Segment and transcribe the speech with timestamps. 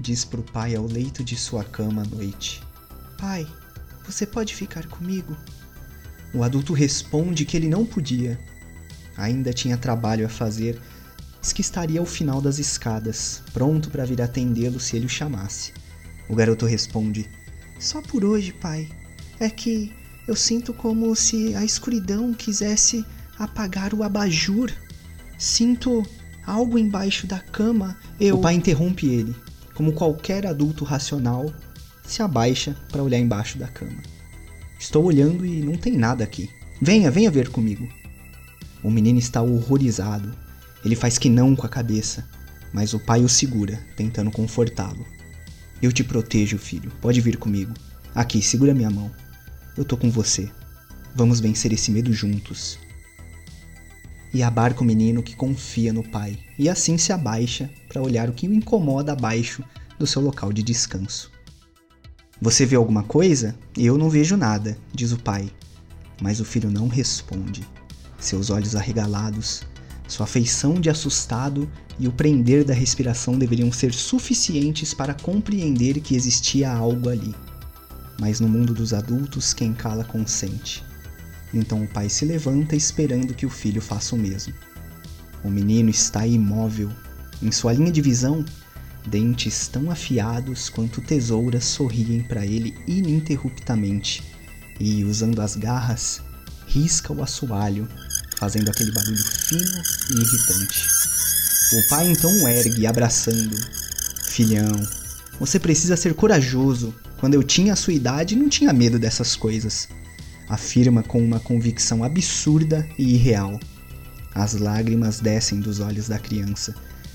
[0.00, 2.62] diz para o pai ao leito de sua cama à noite:
[3.18, 3.46] Pai,
[4.06, 5.36] você pode ficar comigo?
[6.34, 8.38] O adulto responde que ele não podia.
[9.16, 10.80] Ainda tinha trabalho a fazer,
[11.40, 15.72] diz que estaria ao final das escadas, pronto para vir atendê-lo se ele o chamasse.
[16.28, 17.28] O garoto responde:
[17.78, 18.88] Só por hoje, pai.
[19.38, 19.92] É que
[20.26, 23.04] eu sinto como se a escuridão quisesse
[23.38, 24.70] apagar o abajur.
[25.36, 26.06] Sinto
[26.46, 27.96] algo embaixo da cama.
[28.20, 28.36] Eu...
[28.38, 29.34] O pai interrompe ele.
[29.74, 31.52] Como qualquer adulto racional,
[32.04, 34.02] se abaixa para olhar embaixo da cama.
[34.78, 36.50] Estou olhando e não tem nada aqui.
[36.80, 37.88] Venha, venha ver comigo.
[38.82, 40.34] O menino está horrorizado.
[40.84, 42.28] Ele faz que não com a cabeça,
[42.72, 45.06] mas o pai o segura, tentando confortá-lo.
[45.80, 46.90] Eu te protejo, filho.
[47.00, 47.72] Pode vir comigo.
[48.14, 49.10] Aqui, segura minha mão.
[49.76, 50.50] Eu tô com você.
[51.14, 52.78] Vamos vencer esse medo juntos.
[54.32, 58.32] E abarca o menino que confia no pai, e assim se abaixa para olhar o
[58.32, 59.62] que o incomoda abaixo
[59.98, 61.30] do seu local de descanso.
[62.40, 63.54] Você vê alguma coisa?
[63.76, 65.50] Eu não vejo nada, diz o pai.
[66.20, 67.62] Mas o filho não responde.
[68.18, 69.62] Seus olhos arregalados,
[70.08, 76.16] sua feição de assustado e o prender da respiração deveriam ser suficientes para compreender que
[76.16, 77.34] existia algo ali.
[78.20, 80.84] Mas no mundo dos adultos, quem cala consente.
[81.52, 84.54] Então o pai se levanta esperando que o filho faça o mesmo.
[85.44, 86.90] O menino está imóvel.
[87.42, 88.44] Em sua linha de visão,
[89.06, 94.22] Dentes tão afiados quanto tesouras sorriem para ele ininterruptamente
[94.78, 96.22] e, usando as garras,
[96.66, 97.88] risca o assoalho,
[98.36, 100.86] fazendo aquele barulho fino e irritante.
[101.74, 103.56] O pai então o ergue, abraçando.
[104.28, 104.70] Filhão,
[105.38, 106.94] você precisa ser corajoso.
[107.18, 109.88] Quando eu tinha a sua idade, não tinha medo dessas coisas.
[110.52, 113.58] Afirma com uma convicção absurda e irreal.
[114.34, 116.74] As lágrimas descem dos olhos da criança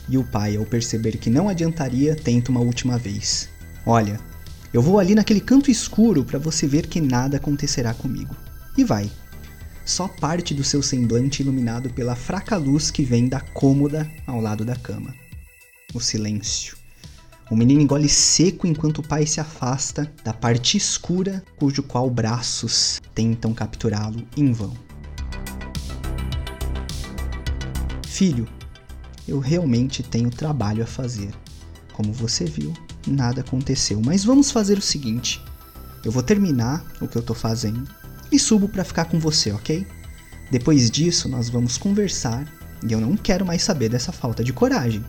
[0.09, 3.47] e o pai, ao perceber que não adiantaria, tenta uma última vez.
[3.85, 4.19] Olha,
[4.73, 8.35] eu vou ali naquele canto escuro para você ver que nada acontecerá comigo.
[8.75, 9.07] E vai.
[9.85, 14.65] Só parte do seu semblante iluminado pela fraca luz que vem da cômoda ao lado
[14.65, 15.13] da cama.
[15.93, 16.76] O silêncio.
[17.49, 22.99] O menino engole seco enquanto o pai se afasta da parte escura cujo qual braços
[23.15, 24.73] tentam capturá-lo em vão.
[28.05, 28.47] Filho,
[29.25, 31.31] eu realmente tenho trabalho a fazer.
[31.93, 32.73] Como você viu,
[33.07, 34.01] nada aconteceu.
[34.03, 35.41] Mas vamos fazer o seguinte:
[36.03, 37.87] eu vou terminar o que eu tô fazendo
[38.29, 39.87] e subo para ficar com você, ok?
[40.51, 42.45] Depois disso, nós vamos conversar
[42.87, 45.03] e eu não quero mais saber dessa falta de coragem.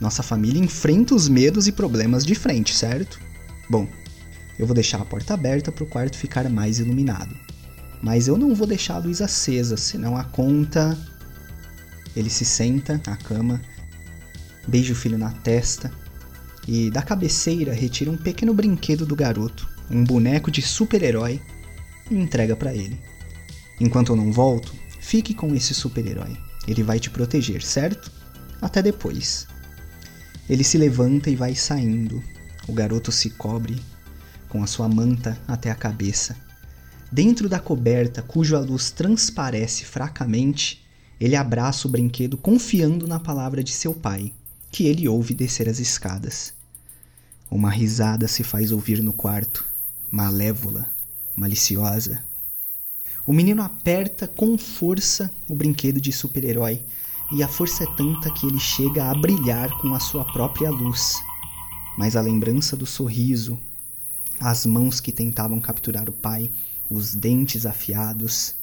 [0.00, 3.18] Nossa família enfrenta os medos e problemas de frente, certo?
[3.68, 3.88] Bom,
[4.58, 7.34] eu vou deixar a porta aberta para o quarto ficar mais iluminado.
[8.00, 10.96] Mas eu não vou deixar a luz acesa, senão a conta
[12.14, 13.60] ele se senta na cama,
[14.66, 15.92] beija o filho na testa
[16.66, 21.40] e da cabeceira retira um pequeno brinquedo do garoto, um boneco de super-herói,
[22.10, 23.00] e entrega para ele.
[23.80, 26.36] Enquanto eu não volto, fique com esse super-herói.
[26.66, 28.12] Ele vai te proteger, certo?
[28.60, 29.47] Até depois.
[30.48, 32.22] Ele se levanta e vai saindo.
[32.66, 33.80] O garoto se cobre
[34.48, 36.36] com a sua manta até a cabeça.
[37.10, 40.84] Dentro da coberta, cuja luz transparece fracamente,
[41.20, 44.32] ele abraça o brinquedo confiando na palavra de seu pai,
[44.70, 46.52] que ele ouve descer as escadas.
[47.50, 49.64] Uma risada se faz ouvir no quarto,
[50.10, 50.90] malévola,
[51.34, 52.22] maliciosa.
[53.26, 56.82] O menino aperta com força o brinquedo de super-herói,
[57.30, 61.14] e a força é tanta que ele chega a brilhar com a sua própria luz.
[61.96, 63.58] Mas a lembrança do sorriso,
[64.40, 66.50] as mãos que tentavam capturar o pai,
[66.88, 68.54] os dentes afiados,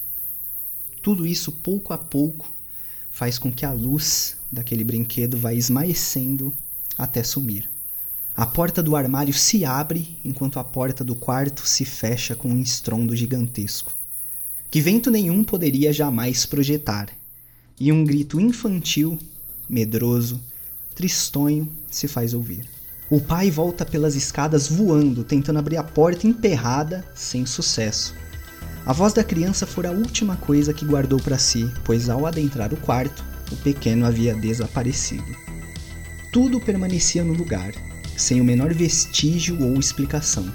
[1.02, 2.52] tudo isso, pouco a pouco,
[3.12, 6.52] faz com que a luz daquele brinquedo vá esmaecendo
[6.98, 7.70] até sumir.
[8.36, 12.60] A porta do armário se abre enquanto a porta do quarto se fecha com um
[12.60, 13.94] estrondo gigantesco,
[14.72, 17.10] que vento nenhum poderia jamais projetar,
[17.80, 19.20] e um grito infantil,
[19.68, 20.42] medroso,
[20.94, 22.66] tristonho se faz ouvir.
[23.10, 28.16] O pai volta pelas escadas voando, tentando abrir a porta emperrada, sem sucesso.
[28.86, 32.74] A voz da criança fora a última coisa que guardou para si, pois ao adentrar
[32.74, 35.36] o quarto, o pequeno havia desaparecido.
[36.32, 37.74] Tudo permanecia no lugar,
[38.18, 40.46] sem o menor vestígio ou explicação.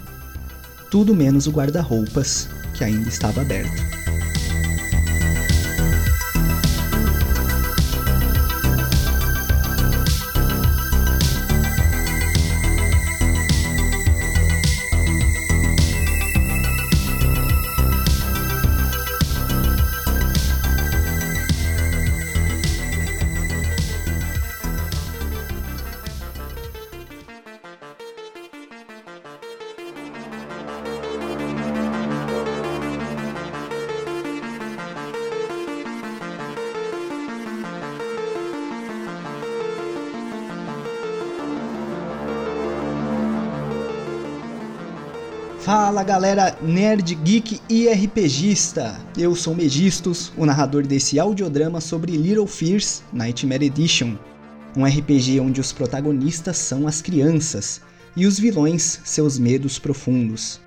[0.91, 4.00] Tudo menos o guarda-roupas, que ainda estava aberto.
[45.73, 49.01] Fala galera nerd, geek e RPGista!
[49.17, 54.17] Eu sou Megistos, o narrador desse audiodrama sobre Little Fears Nightmare Edition,
[54.77, 57.81] um RPG onde os protagonistas são as crianças
[58.17, 60.61] e os vilões seus medos profundos.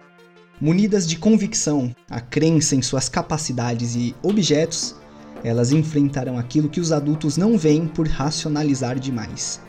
[0.62, 4.96] Munidas de convicção, a crença em suas capacidades e objetos,
[5.44, 9.60] elas enfrentarão aquilo que os adultos não veem por racionalizar demais.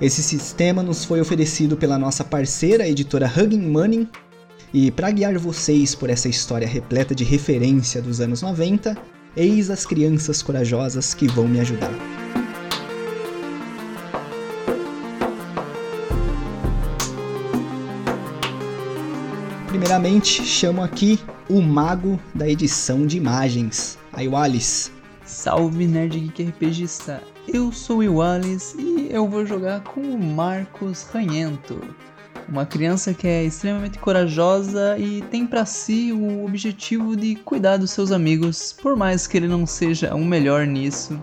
[0.00, 4.08] Esse sistema nos foi oferecido pela nossa parceira editora Hugging Money
[4.72, 8.96] e para guiar vocês por essa história repleta de referência dos anos 90,
[9.36, 11.92] eis as crianças corajosas que vão me ajudar.
[19.68, 21.18] Primeiramente, chamo aqui
[21.48, 24.20] o mago da edição de imagens, a.
[25.24, 27.22] Salve Nerd Geek RPGista!
[27.46, 31.80] Eu sou o Iwalis e eu vou jogar com o Marcos Ranhento,
[32.48, 37.90] uma criança que é extremamente corajosa e tem para si o objetivo de cuidar dos
[37.90, 41.22] seus amigos, por mais que ele não seja o melhor nisso.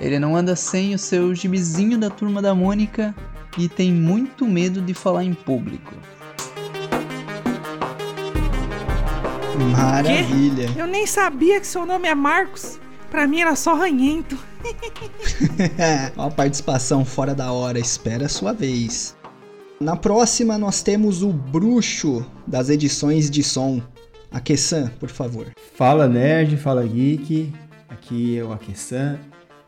[0.00, 3.14] Ele não anda sem o seu gibizinho da turma da Mônica
[3.56, 5.94] e tem muito medo de falar em público.
[9.72, 10.68] Maravilha!
[10.76, 12.78] Eu nem sabia que seu nome é Marcos.
[13.10, 14.36] Pra mim era só ranhento.
[16.16, 19.16] Uma participação fora da hora, espera a sua vez.
[19.80, 23.82] Na próxima nós temos o bruxo das edições de som.
[24.30, 25.48] Aquessan, por favor.
[25.74, 27.52] Fala nerd, fala geek.
[27.88, 29.18] Aqui é o Aquessan.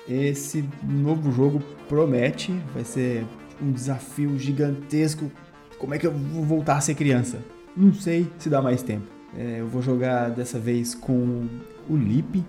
[0.08, 3.26] Esse novo jogo promete, vai ser
[3.60, 5.30] um desafio gigantesco.
[5.76, 7.38] Como é que eu vou voltar a ser criança?
[7.76, 9.06] Não sei se dá mais tempo.
[9.36, 11.46] É, eu vou jogar dessa vez com
[11.90, 12.44] o Lip.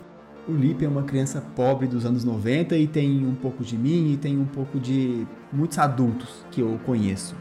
[0.47, 4.13] O Lip é uma criança pobre dos anos 90 e tem um pouco de mim
[4.13, 7.35] e tem um pouco de muitos adultos que eu conheço.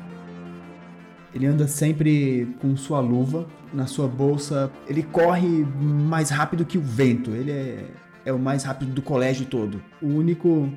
[1.37, 4.73] Ele anda sempre com sua luva na sua bolsa.
[4.89, 7.33] Ele corre mais rápido que o vento.
[7.33, 7.85] Ele é,
[8.25, 9.83] é o mais rápido do colégio todo.
[10.01, 10.73] O único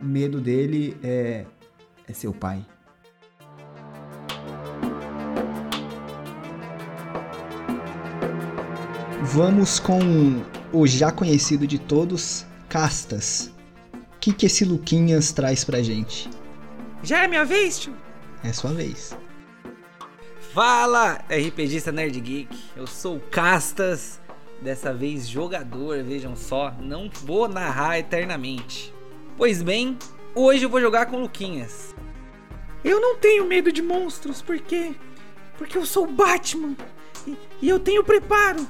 [0.00, 1.44] medo dele é,
[2.08, 2.66] é seu pai.
[9.22, 10.00] Vamos com
[10.72, 13.52] o já conhecido de todos, Castas.
[13.94, 16.28] O que, que esse Luquinhas traz pra gente?
[17.04, 17.94] Já é minha vez, tio?
[18.42, 19.21] É sua vez.
[20.52, 22.54] Fala, RPGista Nerd Geek.
[22.76, 24.20] Eu sou o Castas,
[24.60, 28.92] dessa vez jogador, vejam só, não vou narrar eternamente.
[29.38, 29.96] Pois bem,
[30.34, 31.94] hoje eu vou jogar com Luquinhas.
[32.84, 34.94] Eu não tenho medo de monstros, porque
[35.56, 36.76] porque eu sou o Batman
[37.26, 38.66] e, e eu tenho preparo.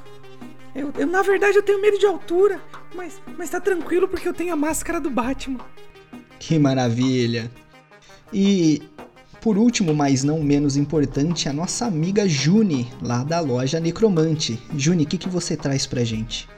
[0.77, 2.61] Eu, eu, na verdade, eu tenho medo de altura,
[2.95, 5.59] mas, mas tá tranquilo porque eu tenho a máscara do Batman.
[6.39, 7.51] Que maravilha!
[8.33, 8.83] E,
[9.43, 14.59] por último, mas não menos importante, a nossa amiga Juni, lá da loja Necromante.
[14.77, 16.49] Juni, o que, que você traz pra gente?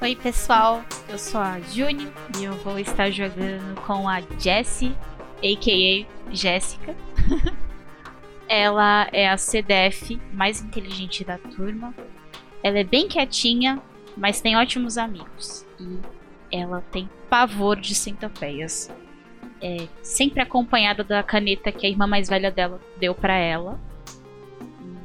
[0.00, 2.06] Oi, pessoal, eu sou a Juni
[2.38, 4.94] e eu vou estar jogando com a Jessie,
[5.38, 6.32] a.k.a.
[6.32, 6.94] Jéssica.
[8.48, 11.92] Ela é a CDF mais inteligente da turma
[12.62, 13.80] ela é bem quietinha,
[14.16, 15.64] mas tem ótimos amigos.
[15.80, 15.98] E
[16.50, 18.90] ela tem pavor de centopeias.
[19.60, 23.78] É sempre acompanhada da caneta que a irmã mais velha dela deu para ela.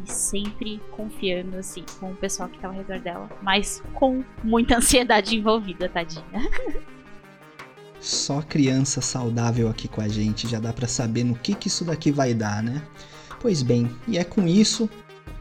[0.05, 3.29] E sempre confiando, assim, com o pessoal que tá ao redor dela.
[3.41, 6.23] Mas com muita ansiedade envolvida, tadinha.
[7.99, 11.85] Só criança saudável aqui com a gente, já dá para saber no que, que isso
[11.85, 12.81] daqui vai dar, né?
[13.39, 14.89] Pois bem, e é com isso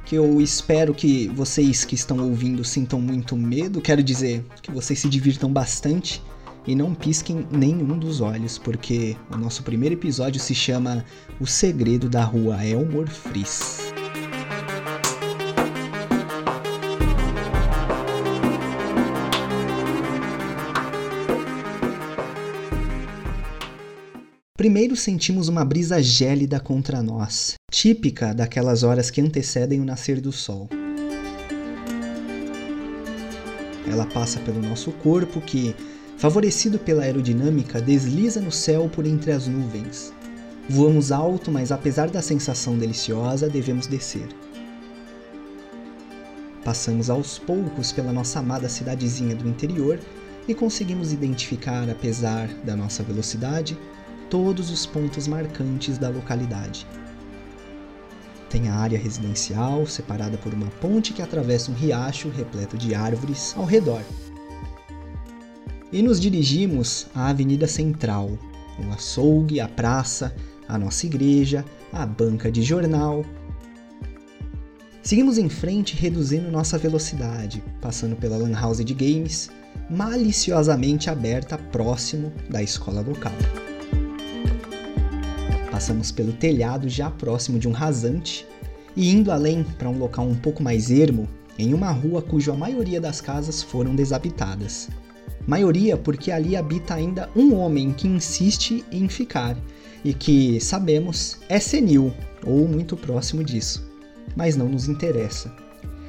[0.04, 4.99] que eu espero que vocês que estão ouvindo sintam muito medo, quero dizer, que vocês
[4.99, 6.23] se divirtam bastante
[6.66, 11.04] e não pisquem nenhum dos olhos, porque o nosso primeiro episódio se chama
[11.40, 13.92] O Segredo da Rua Elmore Fris.
[24.62, 30.31] Primeiro sentimos uma brisa gélida contra nós, típica daquelas horas que antecedem o nascer do
[30.31, 30.69] sol.
[33.90, 35.75] Ela passa pelo nosso corpo que,
[36.23, 40.14] favorecido pela aerodinâmica, desliza no céu por entre as nuvens.
[40.71, 44.29] Voamos alto, mas apesar da sensação deliciosa, devemos descer.
[46.64, 49.99] Passamos aos poucos pela nossa amada cidadezinha do interior
[50.47, 53.76] e conseguimos identificar, apesar da nossa velocidade,
[54.31, 56.87] todos os pontos marcantes da localidade.
[58.49, 63.52] Tem a área residencial, separada por uma ponte que atravessa um riacho repleto de árvores
[63.57, 64.02] ao redor.
[65.92, 68.38] E nos dirigimos à Avenida Central,
[68.78, 70.34] o açougue, a praça,
[70.66, 73.26] a nossa igreja, a banca de jornal.
[75.02, 79.50] Seguimos em frente reduzindo nossa velocidade, passando pela Lan House de Games,
[79.90, 83.34] maliciosamente aberta próximo da escola local.
[85.70, 88.46] Passamos pelo telhado já próximo de um rasante
[88.96, 92.99] e indo além para um local um pouco mais ermo, em uma rua cuja maioria
[92.99, 94.88] das casas foram desabitadas.
[95.46, 99.56] Maioria porque ali habita ainda um homem que insiste em ficar
[100.04, 102.12] e que, sabemos, é senil
[102.44, 103.84] ou muito próximo disso,
[104.37, 105.54] mas não nos interessa.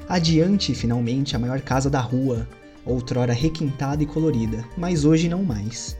[0.07, 2.47] Adiante, finalmente, a maior casa da rua,
[2.85, 5.95] outrora requintada e colorida, mas hoje não mais.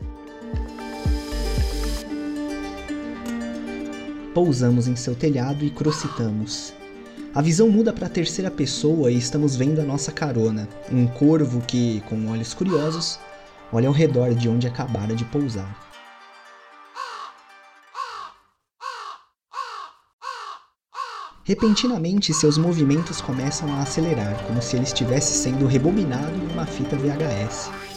[4.34, 6.74] Pousamos em seu telhado e crocitamos.
[7.36, 11.62] A visão muda para a terceira pessoa e estamos vendo a nossa carona, um corvo
[11.62, 13.20] que, com olhos curiosos,
[13.72, 15.76] olha ao redor de onde acabara de pousar.
[21.44, 26.96] Repentinamente, seus movimentos começam a acelerar, como se ele estivesse sendo rebobinado em uma fita
[26.96, 27.93] VHS.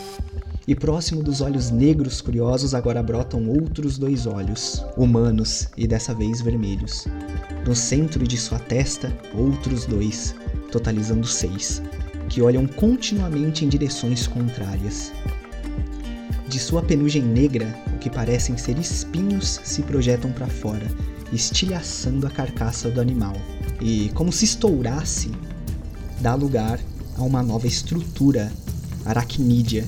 [0.69, 6.43] E próximo dos olhos negros curiosos agora brotam outros dois olhos, humanos e dessa vez
[6.43, 7.07] vermelhos.
[7.65, 10.35] No centro de sua testa, outros dois,
[10.73, 11.81] totalizando seis,
[12.29, 15.13] que olham continuamente em direções contrárias.
[16.49, 20.87] De sua penugem negra, o que parecem ser espinhos se projetam para fora,
[21.33, 23.37] estilhaçando a carcaça do animal.
[23.81, 25.31] E, como se estourasse,
[26.21, 26.81] dá lugar
[27.17, 28.51] a uma nova estrutura
[29.05, 29.85] aracnídea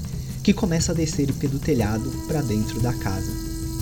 [0.48, 3.30] que começa a descer pelo telhado para dentro da casa,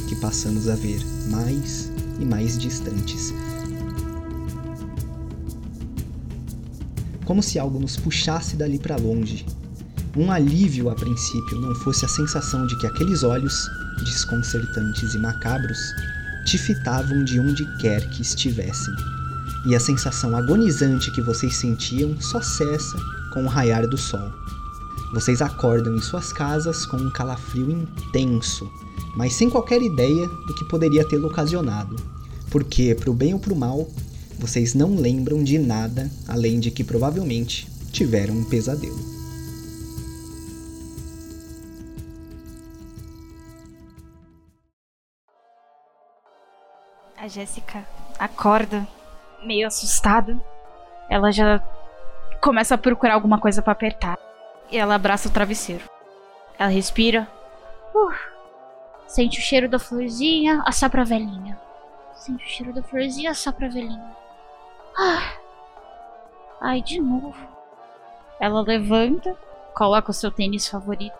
[0.08, 3.32] que passamos a ver mais e mais distantes.
[7.25, 9.46] Como se algo nos puxasse dali para longe.
[10.16, 13.70] Um alívio a princípio não fosse a sensação de que aqueles olhos,
[14.04, 15.78] desconcertantes e macabros,
[16.46, 18.92] te fitavam de onde quer que estivessem.
[19.66, 22.99] E a sensação agonizante que vocês sentiam só cessa
[23.32, 24.46] com o raiar do sol.
[25.13, 28.71] Vocês acordam em suas casas com um calafrio intenso,
[29.17, 31.97] mas sem qualquer ideia do que poderia tê-lo ocasionado.
[32.51, 33.89] Porque, pro bem ou pro mal,
[34.39, 38.99] vocês não lembram de nada além de que provavelmente tiveram um pesadelo.
[47.17, 47.87] A Jéssica
[48.19, 48.87] acorda,
[49.45, 50.39] meio assustada.
[51.09, 51.59] Ela já
[52.41, 54.25] começa a procurar alguma coisa para apertar.
[54.70, 55.88] E ela abraça o travesseiro.
[56.58, 57.28] Ela respira.
[57.94, 58.12] Uh,
[59.06, 61.58] sente o cheiro da florzinha, assopra a velhinha.
[62.14, 64.16] Sente o cheiro da florzinha, assopra a velhinha.
[64.99, 65.32] Ah.
[66.61, 67.37] Ai, de novo.
[68.40, 69.37] Ela levanta,
[69.75, 71.16] coloca o seu tênis favorito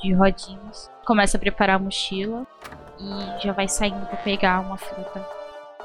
[0.00, 2.46] de rodinhas, começa a preparar a mochila
[2.98, 5.26] e já vai saindo para pegar uma fruta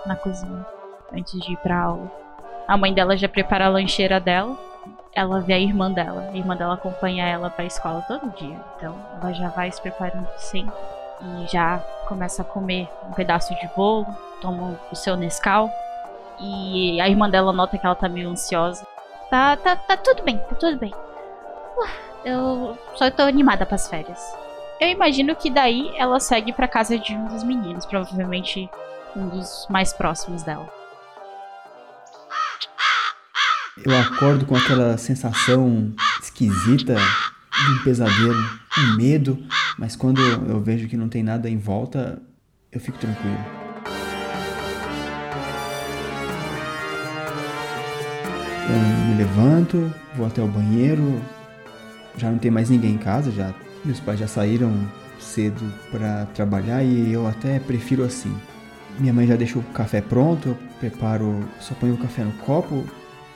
[0.06, 0.66] na cozinha
[1.12, 2.12] antes de ir pra aula.
[2.68, 4.58] A mãe dela já prepara a lancheira dela
[5.16, 6.30] ela vê a irmã dela.
[6.34, 8.58] A irmã dela acompanha ela pra escola todo dia.
[8.76, 10.68] Então ela já vai se preparando sim.
[11.22, 14.08] E já começa a comer um pedaço de bolo,
[14.42, 15.70] toma o seu Nescau.
[16.40, 18.86] E a irmã dela nota que ela tá meio ansiosa.
[19.30, 20.94] Tá, tá, tá tudo bem, tá tudo bem.
[22.26, 24.20] Eu só tô animada pras férias.
[24.80, 28.70] Eu imagino que daí ela segue pra casa de um dos meninos, provavelmente
[29.16, 30.68] um dos mais próximos dela.
[33.86, 38.34] Eu acordo com aquela sensação esquisita de um pesadelo,
[38.78, 39.38] um medo,
[39.78, 42.22] mas quando eu vejo que não tem nada em volta,
[42.72, 43.38] eu fico tranquilo.
[48.70, 51.22] Eu me levanto, vou até o banheiro,
[52.18, 54.74] já não tem mais ninguém em casa, já meus pais já saíram
[55.20, 55.62] cedo
[55.92, 58.34] para trabalhar e eu até prefiro assim.
[58.98, 62.86] Minha mãe já deixou o café pronto, eu preparo, só ponho o café no copo,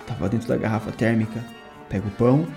[0.08, 1.44] Tava dentro da garrafa térmica.
[1.90, 2.48] Pego o pão.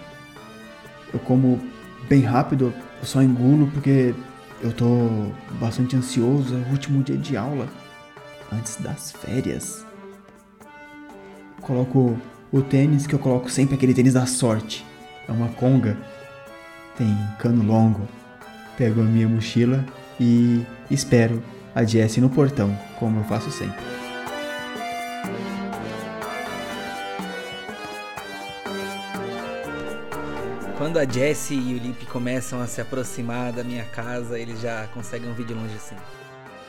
[1.12, 1.60] Eu como
[2.08, 4.14] bem rápido, eu só engulo porque
[4.62, 4.86] eu tô
[5.60, 6.54] bastante ansioso.
[6.54, 7.68] É o último dia de aula.
[8.52, 9.84] Antes das férias.
[11.60, 12.16] Coloco
[12.52, 14.86] o tênis que eu coloco sempre aquele tênis da sorte.
[15.28, 15.96] É uma conga.
[16.96, 18.08] Tem cano longo.
[18.76, 19.84] Pego a minha mochila
[20.18, 21.42] e espero
[21.74, 23.89] a Jessie no portão, como eu faço sempre.
[30.90, 34.88] Quando a Jessie e o Lip começam a se aproximar da minha casa, eles já
[34.88, 35.94] conseguem ouvir de longe assim.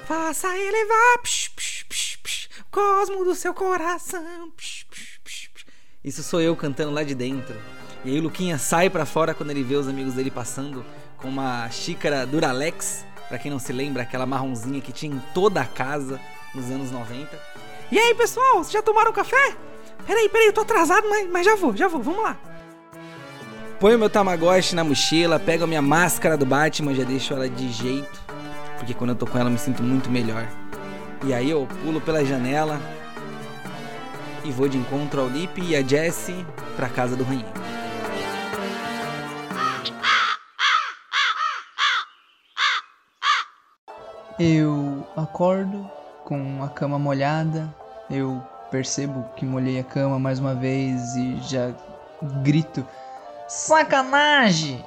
[0.05, 4.51] Faça elevar psh, psh, psh, psh, cosmo do seu coração.
[4.55, 5.65] Psh, psh, psh, psh.
[6.03, 7.59] Isso sou eu cantando lá de dentro.
[8.05, 10.85] E aí o Luquinha sai pra fora quando ele vê os amigos dele passando
[11.17, 15.61] com uma xícara Duralex, pra quem não se lembra, aquela marronzinha que tinha em toda
[15.61, 16.21] a casa
[16.53, 17.27] nos anos 90.
[17.91, 19.57] E aí, pessoal, já tomaram café?
[20.05, 22.50] Peraí, peraí, eu tô atrasado, mas, mas já vou, já vou, vamos lá.
[23.81, 27.71] Põe meu Tamagotchi na mochila, pego a minha máscara do Batman, já deixo ela de
[27.71, 28.21] jeito.
[28.77, 30.47] Porque quando eu tô com ela eu me sinto muito melhor.
[31.25, 32.79] E aí eu pulo pela janela
[34.45, 36.45] e vou de encontro ao Lip e a Jessie
[36.75, 37.51] pra casa do Ranhinho.
[44.39, 45.89] Eu acordo
[46.23, 47.73] com a cama molhada,
[48.11, 51.73] eu percebo que molhei a cama mais uma vez e já
[52.43, 52.85] grito:
[53.53, 54.81] Sacanagem!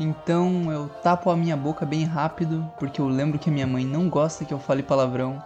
[0.00, 3.84] Então eu tapo a minha boca bem rápido, porque eu lembro que a minha mãe
[3.84, 5.42] não gosta que eu fale palavrão,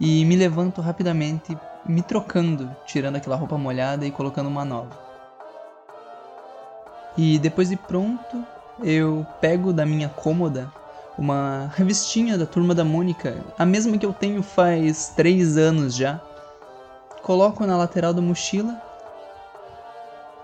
[0.00, 4.98] e me levanto rapidamente, me trocando, tirando aquela roupa molhada e colocando uma nova.
[7.14, 8.42] E depois de pronto,
[8.82, 10.72] eu pego da minha cômoda
[11.18, 16.22] uma revistinha da turma da Mônica, a mesma que eu tenho faz três anos já.
[17.20, 18.80] Coloco na lateral da mochila,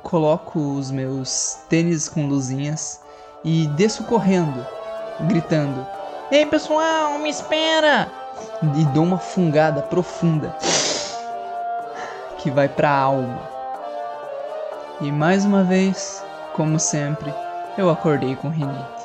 [0.06, 3.00] coloco os meus tênis com luzinhas
[3.42, 4.64] e desço correndo,
[5.22, 5.84] gritando:
[6.30, 8.08] Ei pessoal, me espera!
[8.76, 10.56] E dou uma fungada profunda
[12.38, 13.40] que vai pra alma.
[15.00, 16.22] E mais uma vez,
[16.54, 17.34] como sempre,
[17.76, 18.95] eu acordei com rinite.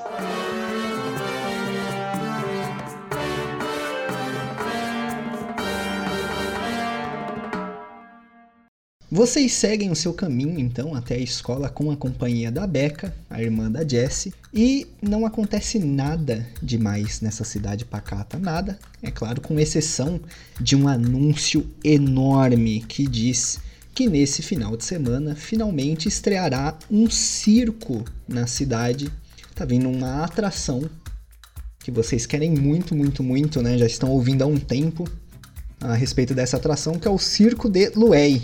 [9.14, 13.42] Vocês seguem o seu caminho então até a escola com a companhia da Becca, a
[13.42, 19.60] irmã da Jessie, e não acontece nada demais nessa cidade pacata, nada, é claro, com
[19.60, 20.18] exceção
[20.62, 23.60] de um anúncio enorme que diz
[23.94, 29.12] que nesse final de semana finalmente estreará um circo na cidade.
[29.54, 30.90] Tá vindo uma atração
[31.84, 33.78] que vocês querem muito, muito, muito, né?
[33.78, 35.06] Já estão ouvindo há um tempo
[35.82, 38.42] a respeito dessa atração, que é o Circo de Luey,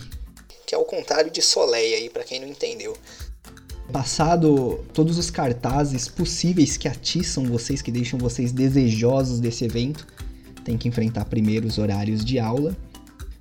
[0.67, 2.93] que é o contrário de Soleil aí, para quem não entendeu.
[3.91, 10.05] Passado todos os cartazes possíveis que atiçam vocês, que deixam vocês desejosos desse evento,
[10.65, 12.75] tem que enfrentar primeiro os horários de aula.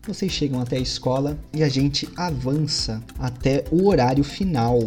[0.06, 4.78] Vocês chegam até a escola e a gente avança até o horário final,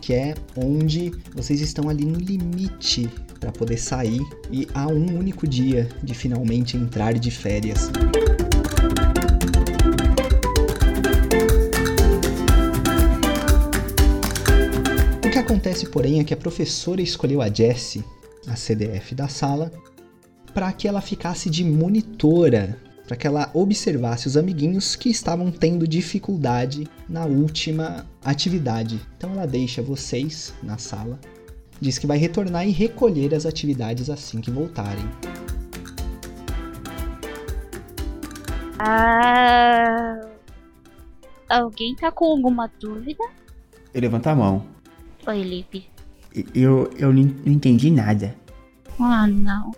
[0.00, 3.06] que é onde vocês estão ali no limite
[3.38, 7.90] para poder sair e há um único dia de finalmente entrar de férias.
[15.72, 18.04] Acontece, porém, é que a professora escolheu a Jessie,
[18.46, 19.72] a CDF da sala,
[20.52, 25.88] para que ela ficasse de monitora, para que ela observasse os amiguinhos que estavam tendo
[25.88, 29.00] dificuldade na última atividade.
[29.16, 31.18] Então ela deixa vocês na sala,
[31.80, 35.08] diz que vai retornar e recolher as atividades assim que voltarem.
[38.78, 40.20] Ah.
[41.48, 43.24] Alguém tá com alguma dúvida?
[43.94, 44.81] Eu levanto a mão.
[45.26, 45.88] Oi, Lipe.
[46.54, 48.34] Eu, eu não entendi nada.
[48.98, 49.70] Ah, não.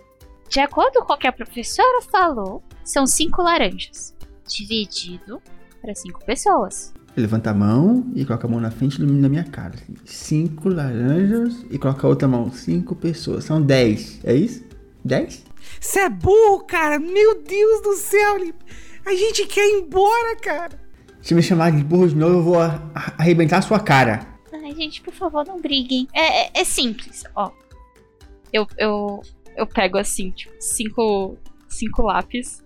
[0.49, 4.15] De acordo com o que a professora falou, são cinco laranjas.
[4.47, 5.41] Dividido
[5.81, 6.93] para cinco pessoas.
[7.15, 9.75] Eu levanto a mão e coloco a mão na frente do menino na minha cara.
[9.75, 9.95] assim.
[10.05, 12.51] Cinco laranjas e coloco a outra mão.
[12.51, 13.45] Cinco pessoas.
[13.45, 14.19] São dez.
[14.23, 14.63] É isso?
[15.03, 15.43] Dez?
[15.79, 16.99] Você é burro, cara.
[16.99, 18.65] Meu Deus do céu, Lipe.
[19.05, 20.79] A gente quer ir embora, cara.
[21.21, 22.57] Se me chamar de burro de novo, eu vou
[23.17, 24.34] arrebentar a sua cara.
[24.65, 26.07] Ai, gente, por favor, não briguem.
[26.13, 27.51] É, é- é simples, ó.
[28.51, 29.21] Eu, eu,
[29.55, 32.63] eu pego assim, tipo, cinco, cinco lápis.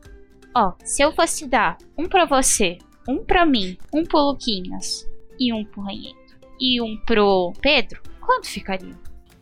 [0.55, 5.07] Ó, se eu fosse dar um pra você, um pra mim, um pro Luquinhas
[5.39, 6.17] e um pro Ranhento
[6.59, 8.95] e um pro Pedro, quanto ficaria?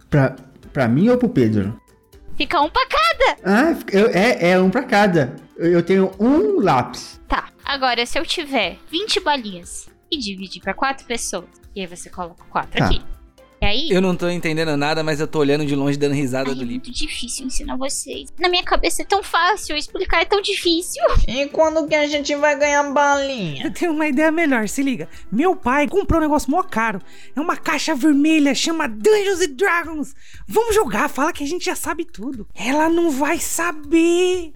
[0.09, 0.35] Pra,
[0.73, 1.79] pra mim ou pro Pedro?
[2.35, 3.37] Fica um pra cada!
[3.43, 5.35] Ah, eu- é, é um pra cada.
[5.57, 7.19] Eu, eu tenho um lápis.
[7.27, 11.45] Tá, agora se eu tiver 20 balinhas e dividir pra quatro pessoas,
[11.77, 12.85] e aí você coloca quatro Tá.
[12.85, 13.01] aqui.
[13.59, 16.49] E aí, Eu não tô entendendo nada, mas eu tô olhando de longe dando risada
[16.51, 16.87] Ai, do é Lip.
[16.87, 18.31] muito difícil ensinar vocês.
[18.39, 21.01] Na minha cabeça é tão fácil, explicar é tão difícil.
[21.27, 23.65] E quando que a gente vai ganhar balinha?
[23.65, 25.09] Eu tenho uma ideia melhor, se liga.
[25.31, 27.01] Meu pai comprou um negócio mó caro.
[27.35, 30.13] É uma caixa vermelha, chama Dungeons and Dragons.
[30.47, 32.47] Vamos jogar, fala que a gente já sabe tudo.
[32.53, 34.53] Ela não vai saber.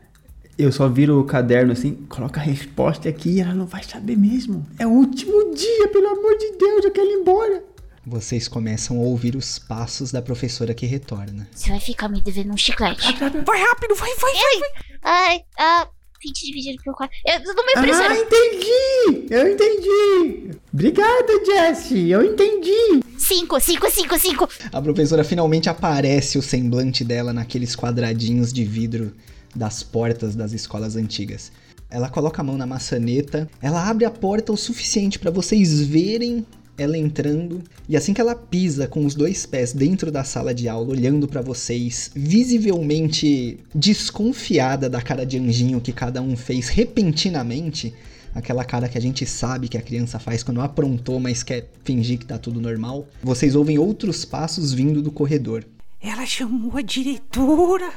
[0.58, 4.18] Eu só viro o caderno assim, coloca a resposta aqui e ela não vai saber
[4.18, 4.66] mesmo.
[4.78, 7.64] É o último dia, pelo amor de Deus, eu quero ir embora.
[8.06, 11.48] Vocês começam a ouvir os passos da professora que retorna.
[11.54, 13.02] Você vai ficar me devendo um chiclete.
[13.46, 14.60] Vai rápido, vai, vai, vai.
[14.60, 14.72] vai.
[15.04, 15.88] Ai, ah,
[16.24, 17.16] 20 dividido por 4.
[17.26, 18.16] Eu não me Ah, impressiona.
[18.18, 19.28] entendi!
[19.30, 20.52] Eu entendi!
[20.74, 23.02] Obrigada, Jessie, eu entendi!
[23.18, 24.50] 5, 5, 5, 5.
[24.72, 29.14] A professora finalmente aparece o semblante dela naqueles quadradinhos de vidro
[29.56, 31.52] das portas das escolas antigas.
[31.90, 36.46] Ela coloca a mão na maçaneta, ela abre a porta o suficiente para vocês verem
[36.78, 40.68] ela entrando, e assim que ela pisa com os dois pés dentro da sala de
[40.68, 47.94] aula, olhando para vocês, visivelmente desconfiada da cara de anjinho que cada um fez repentinamente,
[48.34, 52.18] aquela cara que a gente sabe que a criança faz quando aprontou, mas quer fingir
[52.18, 55.66] que tá tudo normal, vocês ouvem outros passos vindo do corredor.
[56.02, 57.92] Ela chamou a diretora.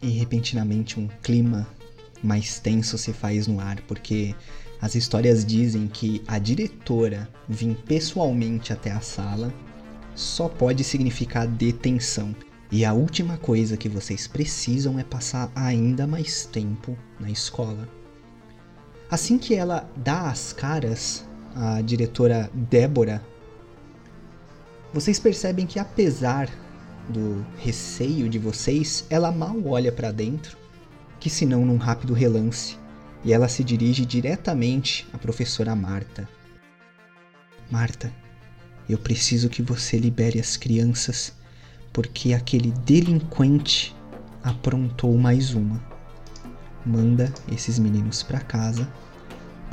[0.00, 1.66] E repentinamente um clima
[2.22, 4.34] mais tenso se faz no ar, porque
[4.80, 9.52] as histórias dizem que a diretora vir pessoalmente até a sala
[10.14, 12.34] só pode significar detenção.
[12.70, 17.88] E a última coisa que vocês precisam é passar ainda mais tempo na escola.
[19.10, 23.24] Assim que ela dá as caras, a diretora Débora,
[24.92, 26.50] vocês percebem que apesar
[27.08, 30.56] do receio de vocês, ela mal olha para dentro,
[31.18, 32.76] que senão num rápido relance
[33.24, 36.28] e ela se dirige diretamente à professora Marta.
[37.70, 38.12] Marta,
[38.88, 41.34] eu preciso que você libere as crianças,
[41.92, 43.94] porque aquele delinquente
[44.42, 45.82] aprontou mais uma.
[46.86, 48.88] Manda esses meninos para casa,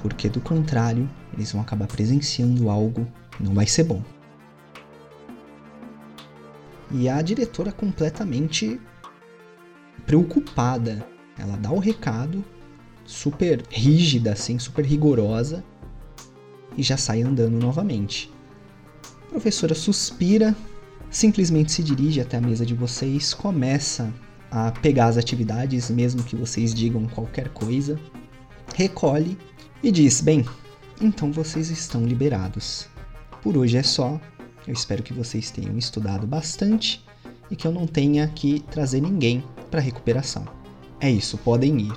[0.02, 4.04] porque do contrário, eles vão acabar presenciando algo que não vai ser bom.
[6.92, 8.80] E a diretora completamente
[10.06, 11.06] preocupada,
[11.38, 12.44] ela dá o recado
[13.06, 15.64] super rígida, assim, super rigorosa,
[16.78, 18.32] e já sai andando novamente.
[19.28, 20.56] A professora suspira,
[21.10, 24.14] simplesmente se dirige até a mesa de vocês, começa
[24.52, 28.00] a pegar as atividades, mesmo que vocês digam qualquer coisa,
[28.76, 29.38] recolhe
[29.84, 30.46] e diz: Bem,
[31.02, 32.88] então vocês estão liberados.
[33.42, 34.20] Por hoje é só.
[34.68, 37.04] Eu espero que vocês tenham estudado bastante
[37.50, 40.46] e que eu não tenha que trazer ninguém para recuperação.
[41.00, 41.94] É isso, podem ir.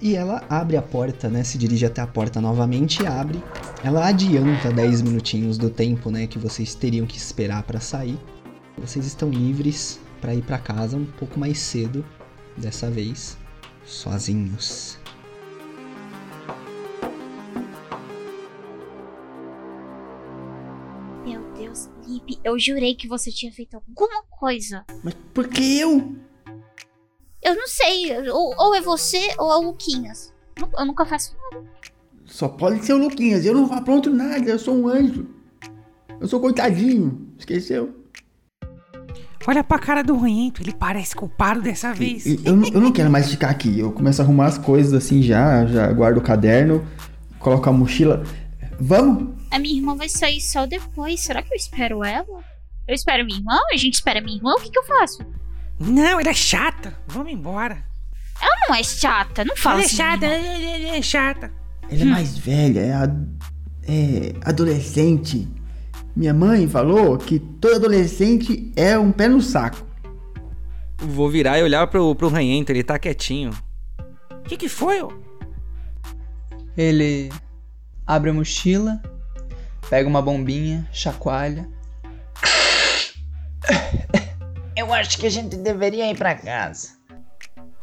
[0.00, 1.44] E ela abre a porta, né?
[1.44, 3.42] Se dirige até a porta novamente e abre.
[3.84, 8.18] Ela adianta 10 minutinhos do tempo, né, que vocês teriam que esperar para sair.
[8.78, 12.04] Vocês estão livres para ir para casa um pouco mais cedo,
[12.56, 13.36] dessa vez,
[13.84, 14.99] sozinhos.
[21.60, 24.84] Deus, Lipe, eu jurei que você tinha feito alguma coisa.
[25.04, 26.14] Mas por que eu?
[27.42, 30.32] Eu não sei, ou, ou é você ou é o Luquinhas.
[30.78, 31.64] Eu nunca faço nada.
[32.26, 33.44] Só pode ser o Luquinhas.
[33.44, 35.26] Eu não apronto nada, eu sou um anjo.
[36.20, 37.28] Eu sou coitadinho.
[37.38, 37.94] Esqueceu?
[39.46, 42.26] Olha pra cara do Ranhento, ele parece culpado dessa vez.
[42.44, 43.78] Eu, não- eu não quero mais ficar aqui.
[43.80, 46.86] Eu começo a arrumar as coisas assim já, já guardo o caderno,
[47.38, 48.22] coloco a mochila.
[48.78, 49.39] Vamos?
[49.50, 51.20] A minha irmã vai sair só depois.
[51.20, 52.44] Será que eu espero ela?
[52.88, 53.58] Eu espero minha irmã?
[53.72, 54.52] A gente espera minha irmã?
[54.54, 55.24] O que, que eu faço?
[55.78, 56.96] Não, ela é chata.
[57.06, 57.84] Vamos embora.
[58.40, 59.96] Ela não é chata, não fala ela é assim.
[59.96, 61.52] chata, ela é, ela é chata.
[61.90, 63.16] Ela é mais velha, é, a-
[63.86, 65.46] é adolescente.
[66.16, 69.86] Minha mãe falou que todo adolescente é um pé no saco.
[70.98, 73.50] Vou virar e olhar pro, pro ranhento, ele tá quietinho.
[74.30, 75.00] O que, que foi?
[76.76, 77.30] Ele
[78.06, 79.00] abre a mochila,
[79.88, 81.68] pega uma bombinha, chacoalha.
[84.76, 87.00] Eu acho que a gente deveria ir pra casa.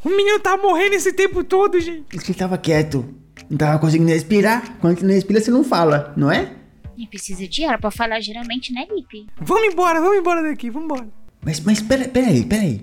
[0.04, 2.18] O menino tá morrendo esse tempo todo, gente.
[2.18, 3.14] Que ele tava quieto.
[3.50, 4.78] Não tava conseguindo respirar.
[4.80, 6.54] Quando você não respira, você não fala, não é?
[6.98, 9.28] Nem precisa de ar pra falar geralmente, né, Lipe?
[9.40, 11.08] Vamos embora, vamos embora daqui, vamos embora.
[11.44, 12.82] Mas, mas pera, pera aí, pera aí.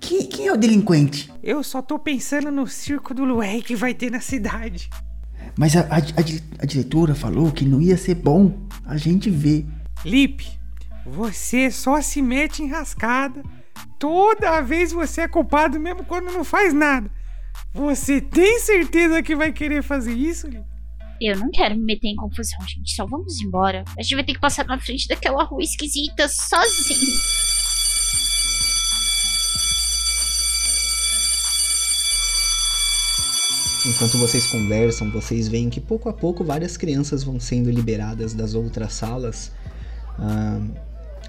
[0.00, 1.32] Quem, quem é o delinquente?
[1.42, 4.88] Eu só tô pensando no circo do Lué que vai ter na cidade.
[5.58, 9.30] Mas a, a, a di- a diretora falou que não ia ser bom a gente
[9.30, 9.66] ver.
[10.04, 10.46] Lipe,
[11.06, 13.42] você só se mete em rascada.
[13.98, 17.10] Toda vez você é culpado, mesmo quando não faz nada.
[17.72, 20.64] Você tem certeza que vai querer fazer isso, Lipe?
[21.18, 22.94] Eu não quero me meter em confusão, gente.
[22.94, 23.84] Só vamos embora.
[23.98, 27.16] A gente vai ter que passar na frente daquela rua esquisita sozinho.
[33.86, 38.54] Enquanto vocês conversam, vocês veem que pouco a pouco várias crianças vão sendo liberadas das
[38.54, 39.52] outras salas.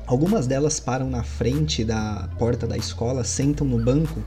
[0.07, 4.23] Algumas delas param na frente da porta da escola, sentam no banco.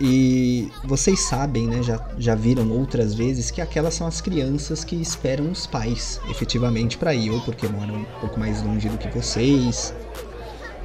[0.00, 4.96] E vocês sabem, né, já, já viram outras vezes que aquelas são as crianças que
[4.96, 9.08] esperam os pais efetivamente para ir, ou porque moram um pouco mais longe do que
[9.08, 9.94] vocês,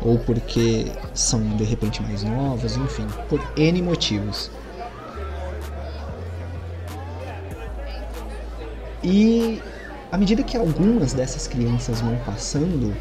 [0.01, 4.51] ou porque são de repente mais novas, enfim, por N motivos.
[9.05, 9.61] E
[10.11, 12.91] à medida que algumas dessas crianças vão passando,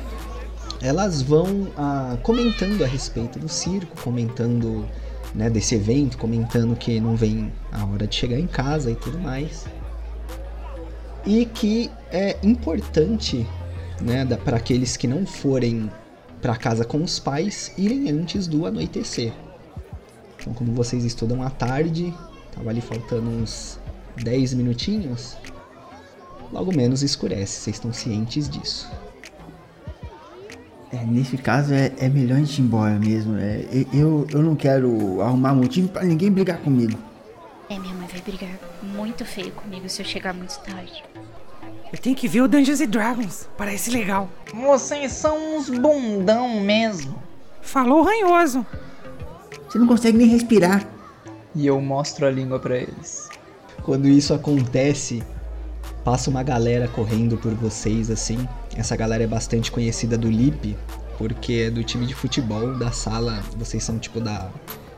[0.82, 4.86] elas vão ah, comentando a respeito do circo, comentando
[5.34, 9.18] né, desse evento, comentando que não vem a hora de chegar em casa e tudo
[9.18, 9.64] mais.
[11.24, 13.46] E que é importante
[14.02, 15.90] né, para aqueles que não forem
[16.42, 19.32] para casa com os pais irem antes do anoitecer.
[20.38, 22.12] Então, como vocês estudam à tarde,
[22.54, 23.80] tava ali faltando uns
[24.22, 25.38] 10 minutinhos,
[26.52, 28.90] logo menos escurece, vocês estão cientes disso.
[30.92, 33.37] É, nesse caso é, é melhor a gente ir embora mesmo.
[33.37, 36.96] É, eu, eu não quero arrumar motivo pra ninguém brigar comigo.
[37.68, 41.02] É, minha mãe vai brigar muito feio comigo se eu chegar muito tarde.
[41.92, 43.48] Eu tenho que ver o Dungeons and Dragons.
[43.57, 44.28] Parece legal.
[44.52, 47.22] Vocês são uns bundão mesmo.
[47.62, 48.64] Falou ranhoso.
[49.68, 50.87] Você não consegue nem respirar.
[51.54, 53.28] E eu mostro a língua pra eles.
[53.83, 55.22] Quando isso acontece,
[56.04, 58.46] passa uma galera correndo por vocês assim.
[58.76, 60.76] Essa galera é bastante conhecida do Lip,
[61.16, 63.42] porque é do time de futebol da sala.
[63.56, 64.50] Vocês são tipo da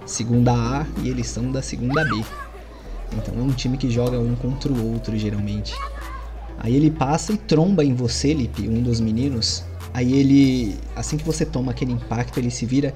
[0.04, 2.24] segunda A e eles são da segunda B.
[3.12, 5.72] Então é um time que joga um contra o outro geralmente.
[6.58, 9.64] Aí ele passa e tromba em você, Lip, um dos meninos.
[9.94, 12.92] Aí ele, assim que você toma aquele impacto, ele se vira,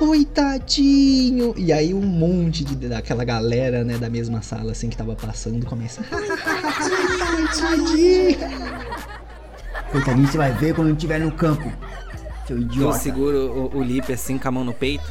[0.00, 1.52] coitadinho.
[1.58, 5.66] E aí um monte de, daquela galera, né, da mesma sala, assim, que tava passando,
[5.66, 6.02] começa,
[7.60, 8.38] coitadinho.
[9.92, 11.70] Coitadinho, você vai ver quando eu estiver no campo.
[12.46, 12.98] Seu Eu idiota.
[12.98, 15.04] seguro o, o Lip assim com a mão no peito.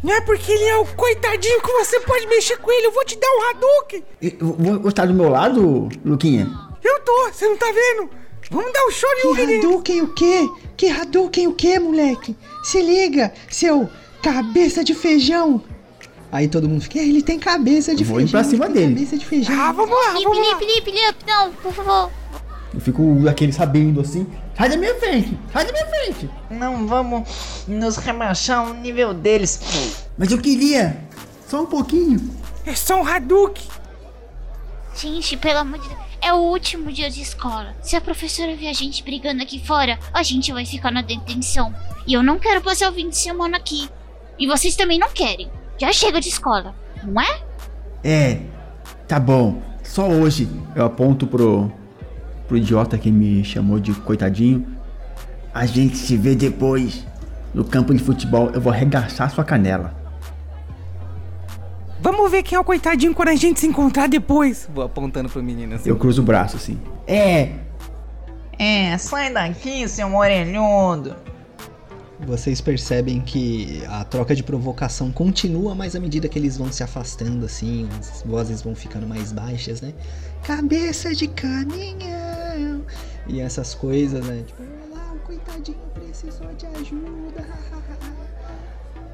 [0.00, 2.86] Não é porque ele é o coitadinho que você pode mexer com ele.
[2.86, 4.04] Eu vou te dar um Hadouken.
[4.22, 6.48] Eu vou estar do meu lado, Luquinha?
[6.84, 8.08] Eu tô, você não tá vendo?
[8.50, 9.56] Vamos dar um show de Que.
[9.56, 10.48] Hadouken o quê?
[10.76, 12.36] Que Hadouken o quê, moleque?
[12.62, 13.88] Se liga, seu
[14.22, 15.62] cabeça de feijão.
[16.32, 18.28] Aí todo mundo fica, "É, ele tem cabeça de Vou feijão.
[18.28, 19.60] ir pra cima dele." Cabeça de feijão.
[19.60, 20.44] Ah, vamos lá, vamos lá.
[20.58, 22.10] Lip, Lip, Lip, não, por favor.
[22.72, 24.26] Eu fico daquele sabendo assim.
[24.56, 25.36] Sai da minha frente!
[25.52, 26.30] Sai da minha frente!
[26.50, 27.28] Não vamos
[27.66, 29.60] nos rebaixar ao nível deles.
[30.16, 31.02] Mas eu queria!
[31.48, 32.20] Só um pouquinho!
[32.64, 33.64] É só um Hadouken.
[34.94, 36.00] Gente, pelo amor de Deus.
[36.22, 37.74] É o último dia de escola.
[37.82, 41.74] Se a professora ver a gente brigando aqui fora, a gente vai ficar na detenção.
[42.06, 43.88] E eu não quero passar o fim de semana aqui.
[44.40, 45.50] E vocês também não querem.
[45.78, 46.74] Já chega de escola,
[47.04, 47.40] não é?
[48.02, 48.40] É,
[49.06, 49.62] tá bom.
[49.84, 50.48] Só hoje.
[50.74, 51.70] Eu aponto pro.
[52.48, 54.66] pro idiota que me chamou de coitadinho.
[55.52, 57.06] A gente se vê depois.
[57.52, 59.94] No campo de futebol, eu vou arregaçar sua canela.
[62.00, 64.68] Vamos ver quem é o coitadinho quando a gente se encontrar depois.
[64.72, 65.88] Vou apontando pro menino assim.
[65.88, 66.80] Eu cruzo o braço assim.
[67.06, 67.50] É,
[68.58, 71.14] É, sai daqui, seu orelhudo.
[72.26, 76.82] Vocês percebem que a troca de provocação continua, mas à medida que eles vão se
[76.82, 79.94] afastando, assim, as vozes vão ficando mais baixas, né?
[80.42, 82.84] Cabeça de caminhão!
[83.26, 84.44] E essas coisas, né?
[84.46, 84.62] Tipo,
[84.94, 87.46] lá, o coitadinho precisou de ajuda.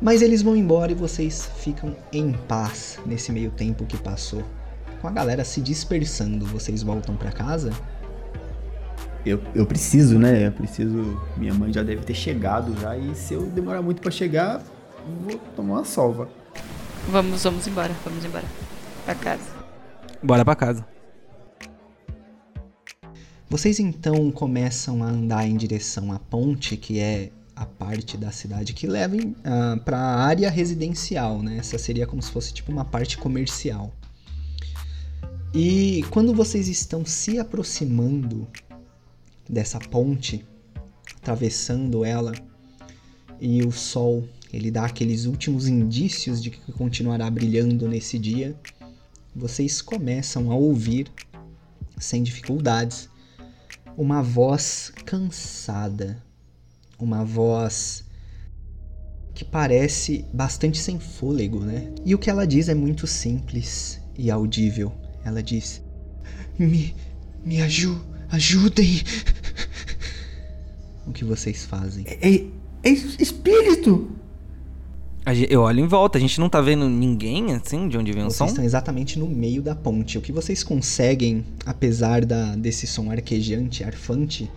[0.01, 4.45] Mas eles vão embora e vocês ficam em paz nesse meio tempo que passou.
[5.01, 7.71] Com a galera se dispersando, vocês voltam pra casa?
[9.27, 10.47] Eu, eu preciso, né?
[10.47, 11.21] Eu preciso.
[11.37, 12.97] Minha mãe já deve ter chegado já.
[12.97, 14.63] E se eu demorar muito pra chegar,
[15.23, 16.29] vou tomar uma solva.
[17.09, 18.45] Vamos, vamos embora, vamos embora.
[19.05, 19.45] Pra casa.
[20.23, 20.87] Bora pra casa.
[23.49, 28.75] Vocês então começam a andar em direção à ponte, que é a parte da cidade
[28.75, 29.17] que leva
[29.85, 31.57] para a área residencial, né?
[31.59, 33.93] Essa seria como se fosse tipo uma parte comercial.
[35.55, 38.47] E quando vocês estão se aproximando
[39.49, 40.45] dessa ponte,
[41.17, 42.33] atravessando ela,
[43.41, 48.59] e o sol ele dá aqueles últimos indícios de que continuará brilhando nesse dia,
[49.35, 51.13] vocês começam a ouvir,
[51.99, 53.09] sem dificuldades,
[53.97, 56.23] uma voz cansada,
[56.99, 58.05] uma voz
[59.35, 61.93] que parece bastante sem fôlego, né?
[62.05, 64.93] E o que ela diz é muito simples e audível.
[65.25, 65.83] Ela diz:
[66.59, 66.95] Me,
[67.45, 69.03] me aju, ajudem.
[71.07, 72.05] o que vocês fazem?
[72.07, 72.45] É,
[72.83, 74.11] é espírito!
[75.25, 78.13] A gen- Eu olho em volta, a gente não tá vendo ninguém assim de onde
[78.13, 78.47] vem o Vocês som?
[78.47, 80.17] estão exatamente no meio da ponte.
[80.19, 84.49] O que vocês conseguem, apesar da, desse som arquejante, arfante,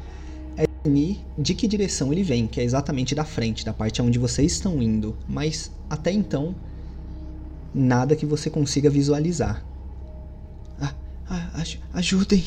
[0.55, 4.19] é discernir de que direção ele vem, que é exatamente da frente, da parte onde
[4.19, 5.17] vocês estão indo.
[5.27, 6.53] Mas até então,
[7.73, 9.65] nada que você consiga visualizar.
[10.79, 10.93] Ah,
[11.27, 12.43] ah, aj- ajudem!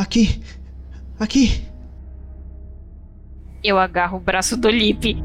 [0.00, 0.40] Aqui!
[1.18, 1.62] Aqui!
[3.62, 5.22] Eu agarro o braço do Lip.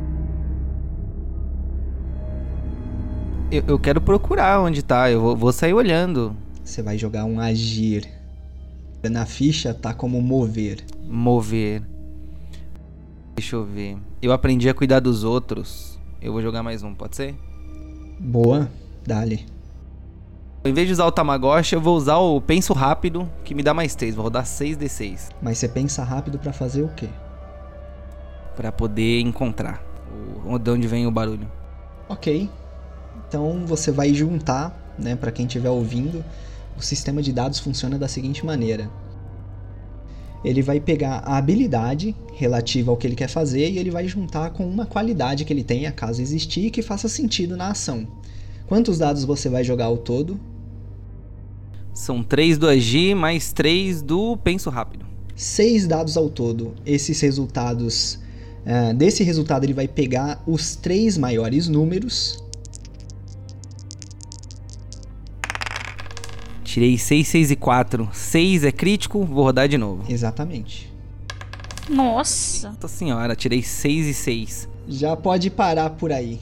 [3.50, 6.36] Eu, eu quero procurar onde tá, eu vou, vou sair olhando.
[6.62, 8.06] Você vai jogar um agir.
[9.10, 10.84] Na ficha tá como mover.
[11.08, 11.82] Mover.
[13.34, 13.96] Deixa eu ver.
[14.22, 15.98] Eu aprendi a cuidar dos outros.
[16.22, 17.34] Eu vou jogar mais um, pode ser?
[18.20, 18.70] Boa,
[19.08, 19.46] dale.
[20.66, 23.72] Em vez de usar o Tamagotchi, eu vou usar o Penso Rápido, que me dá
[23.72, 24.16] mais 3.
[24.16, 25.30] Vou rodar 6d6.
[25.40, 27.08] Mas você pensa rápido pra fazer o quê?
[28.56, 29.84] Pra poder encontrar
[30.44, 31.48] o, de onde vem o barulho.
[32.10, 32.50] Ok.
[33.28, 36.26] Então você vai juntar, né, para quem estiver ouvindo,
[36.76, 38.90] o sistema de dados funciona da seguinte maneira.
[40.44, 44.50] Ele vai pegar a habilidade relativa ao que ele quer fazer e ele vai juntar
[44.50, 48.08] com uma qualidade que ele tenha, caso existir, que faça sentido na ação.
[48.66, 50.40] Quantos dados você vai jogar ao todo?
[51.96, 55.06] São 3 do Agir mais 3 do Penso Rápido.
[55.34, 56.76] 6 dados ao todo.
[56.86, 58.20] Esses resultados.
[58.66, 62.44] Uh, desse resultado, ele vai pegar os três maiores números.
[66.66, 68.10] Tirei 6, 6 e 4.
[68.12, 70.04] 6 é crítico, vou rodar de novo.
[70.12, 70.94] Exatamente.
[71.90, 72.72] Nossa.
[72.72, 74.70] Nossa senhora, tirei 6 e 6.
[74.86, 76.42] Já pode parar por aí.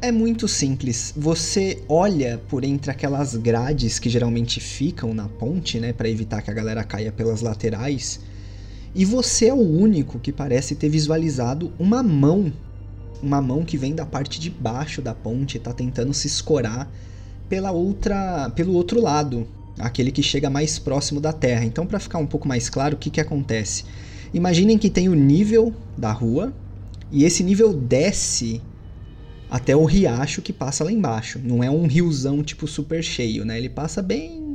[0.00, 1.12] É muito simples.
[1.16, 6.48] Você olha por entre aquelas grades que geralmente ficam na ponte, né, para evitar que
[6.52, 8.20] a galera caia pelas laterais,
[8.94, 12.52] e você é o único que parece ter visualizado uma mão,
[13.20, 16.88] uma mão que vem da parte de baixo da ponte tá tentando se escorar
[17.48, 19.48] pela outra, pelo outro lado,
[19.80, 21.64] aquele que chega mais próximo da terra.
[21.64, 23.84] Então, para ficar um pouco mais claro, o que que acontece?
[24.32, 26.52] Imaginem que tem o nível da rua
[27.10, 28.62] e esse nível desce
[29.50, 31.40] até o riacho que passa lá embaixo.
[31.42, 33.58] Não é um riozão tipo super cheio, né?
[33.58, 34.48] Ele passa bem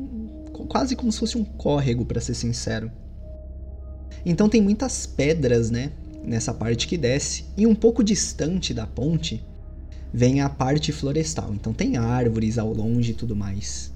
[0.67, 2.91] quase como se fosse um córrego, para ser sincero.
[4.25, 5.91] Então tem muitas pedras, né,
[6.23, 9.43] nessa parte que desce, e um pouco distante da ponte
[10.13, 11.53] vem a parte florestal.
[11.53, 13.91] Então tem árvores ao longe e tudo mais.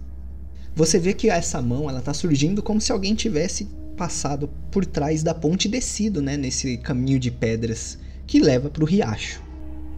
[0.75, 5.23] Você vê que essa mão, ela tá surgindo como se alguém tivesse passado por trás
[5.23, 9.46] da ponte e descido, né, nesse caminho de pedras que leva para o riacho.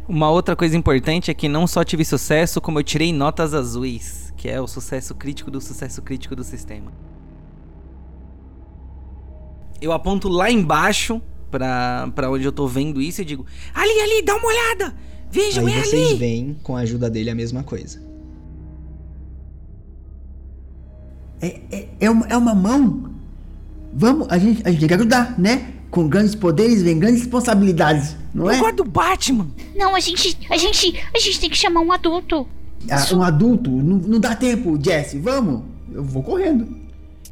[0.09, 4.33] Uma outra coisa importante é que não só tive sucesso, como eu tirei notas azuis,
[4.35, 6.91] que é o sucesso crítico do sucesso crítico do sistema.
[9.79, 14.23] Eu aponto lá embaixo pra, pra onde eu tô vendo isso e digo: Ali, ali,
[14.23, 14.95] dá uma olhada!
[15.29, 16.17] Vejam, Aí é vocês ali!
[16.17, 18.01] veem, com a ajuda dele, a mesma coisa.
[21.39, 23.11] É, é, é, uma, é uma mão?
[23.93, 25.75] Vamos, a gente, a gente tem que ajudar, né?
[25.91, 28.59] Com grandes poderes vem grandes responsabilidades, não Eu é?
[28.59, 29.47] gosto do Batman.
[29.75, 32.47] Não, a gente, a gente, a gente tem que chamar um adulto.
[32.89, 35.63] Ah, um adulto, não, não dá tempo, Jesse, vamos?
[35.91, 36.77] Eu vou correndo.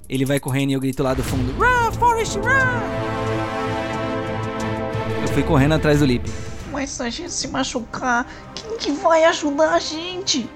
[0.09, 1.51] Ele vai correndo e eu grito lá do fundo.
[1.53, 2.47] Run, Forrest, run!
[5.21, 6.29] Eu fui correndo atrás do Lip.
[6.71, 10.49] Mas se a gente se machucar, quem que vai ajudar a gente?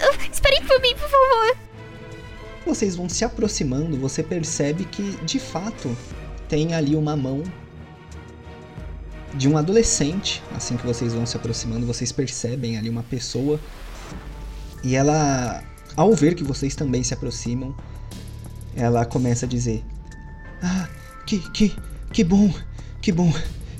[0.00, 1.56] Ah, Esperem por mim, por favor.
[2.66, 5.96] Vocês vão se aproximando, você percebe que, de fato,
[6.52, 7.42] tem ali uma mão
[9.32, 10.42] de um adolescente.
[10.54, 13.58] Assim que vocês vão se aproximando, vocês percebem ali uma pessoa.
[14.84, 15.64] E ela,
[15.96, 17.74] ao ver que vocês também se aproximam,
[18.76, 19.82] ela começa a dizer:
[20.62, 20.90] Ah,
[21.26, 21.74] que, que,
[22.12, 22.52] que bom,
[23.00, 23.32] que bom.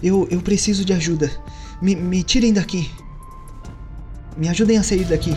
[0.03, 1.31] Eu, eu preciso de ajuda.
[1.83, 2.91] Me, me tirem daqui.
[4.35, 5.33] Me ajudem a sair daqui.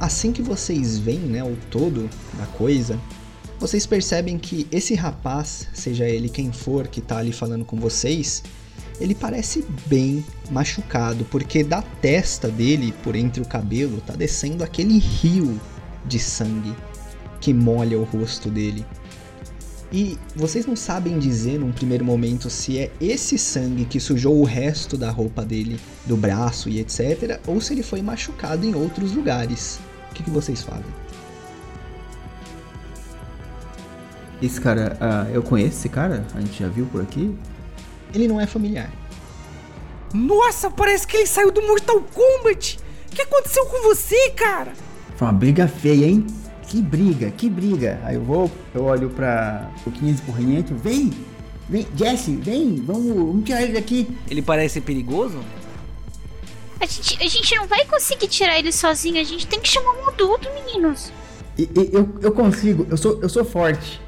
[0.00, 2.98] Assim que vocês veem né, o todo da coisa,
[3.62, 8.42] vocês percebem que esse rapaz, seja ele quem for que tá ali falando com vocês,
[9.00, 14.98] ele parece bem machucado, porque da testa dele, por entre o cabelo, tá descendo aquele
[14.98, 15.60] rio
[16.04, 16.74] de sangue
[17.40, 18.84] que molha o rosto dele.
[19.92, 24.44] E vocês não sabem dizer num primeiro momento se é esse sangue que sujou o
[24.44, 29.12] resto da roupa dele, do braço e etc, ou se ele foi machucado em outros
[29.12, 29.78] lugares.
[30.10, 31.01] O que, que vocês fazem?
[34.42, 36.26] Esse cara, ah, eu conheço esse cara?
[36.34, 37.34] A gente já viu por aqui?
[38.12, 38.90] Ele não é familiar.
[40.12, 42.78] Nossa, parece que ele saiu do Mortal Kombat.
[43.10, 44.72] O que aconteceu com você, cara?
[45.16, 46.26] Foi uma briga feia, hein?
[46.66, 48.00] Que briga, que briga.
[48.04, 50.74] Aí eu vou, eu olho pra o 15 porrinhento.
[50.74, 51.10] Vem,
[51.68, 54.08] vem, Jesse, vem, vamos, vamos tirar ele daqui.
[54.28, 55.38] Ele parece perigoso?
[56.80, 59.20] A gente, a gente não vai conseguir tirar ele sozinho.
[59.20, 61.12] A gente tem que chamar um adulto, meninos.
[61.56, 64.00] E, e- eu, eu consigo, eu sou, eu sou forte.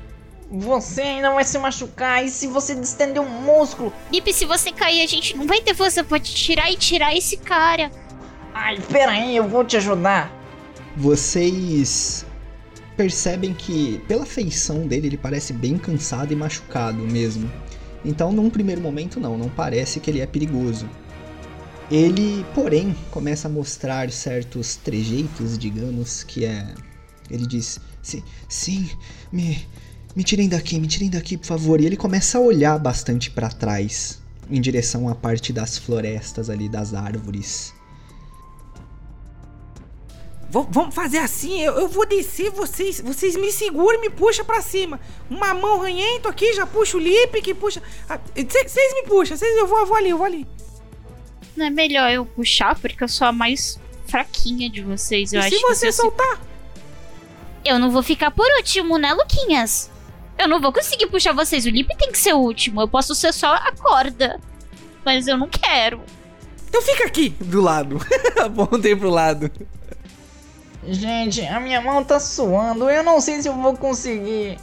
[0.57, 3.93] Você ainda vai se machucar e se você distender um músculo?
[4.13, 7.17] Lip, se você cair, a gente não vai ter força pra te tirar e tirar
[7.17, 7.91] esse cara.
[8.55, 10.33] Ai, pera aí, eu vou te ajudar.
[10.97, 12.25] Vocês
[12.97, 17.51] percebem que, pela feição dele, ele parece bem cansado e machucado mesmo.
[18.05, 20.89] Então, num primeiro momento, não, não parece que ele é perigoso.
[21.91, 26.73] Ele, porém, começa a mostrar certos trejeitos, digamos, que é.
[27.29, 28.91] Ele diz: Sim, sim,
[29.33, 29.67] me,
[30.15, 31.81] Me tirem daqui, me tirem daqui, por favor.
[31.81, 36.69] E ele começa a olhar bastante para trás, em direção à parte das florestas ali,
[36.69, 37.75] das árvores.
[40.51, 44.45] V- vamos fazer assim, eu, eu vou descer, vocês vocês me seguram e me puxam
[44.45, 45.01] pra cima.
[45.29, 47.83] Uma mão ranhento aqui, já puxa o lip, que puxa...
[48.37, 50.47] Vocês me puxam, cês, eu, vou, eu vou ali, eu vou ali.
[51.57, 55.33] Não é melhor eu puxar, porque eu sou a mais fraquinha de vocês.
[55.33, 56.41] Eu e acho se você soltar?
[57.65, 59.91] Eu não vou ficar por último, né, Luquinhas?
[60.39, 61.65] Eu não vou conseguir puxar vocês.
[61.65, 62.81] O Lip tem que ser o último.
[62.81, 64.41] Eu posso ser só a corda.
[65.05, 66.01] Mas eu não quero.
[66.69, 67.31] Então fica aqui.
[67.41, 67.99] Do lado.
[68.43, 69.51] Apontei pro lado.
[70.87, 72.91] Gente, a minha mão tá suando.
[72.91, 74.59] Eu não sei se eu vou conseguir.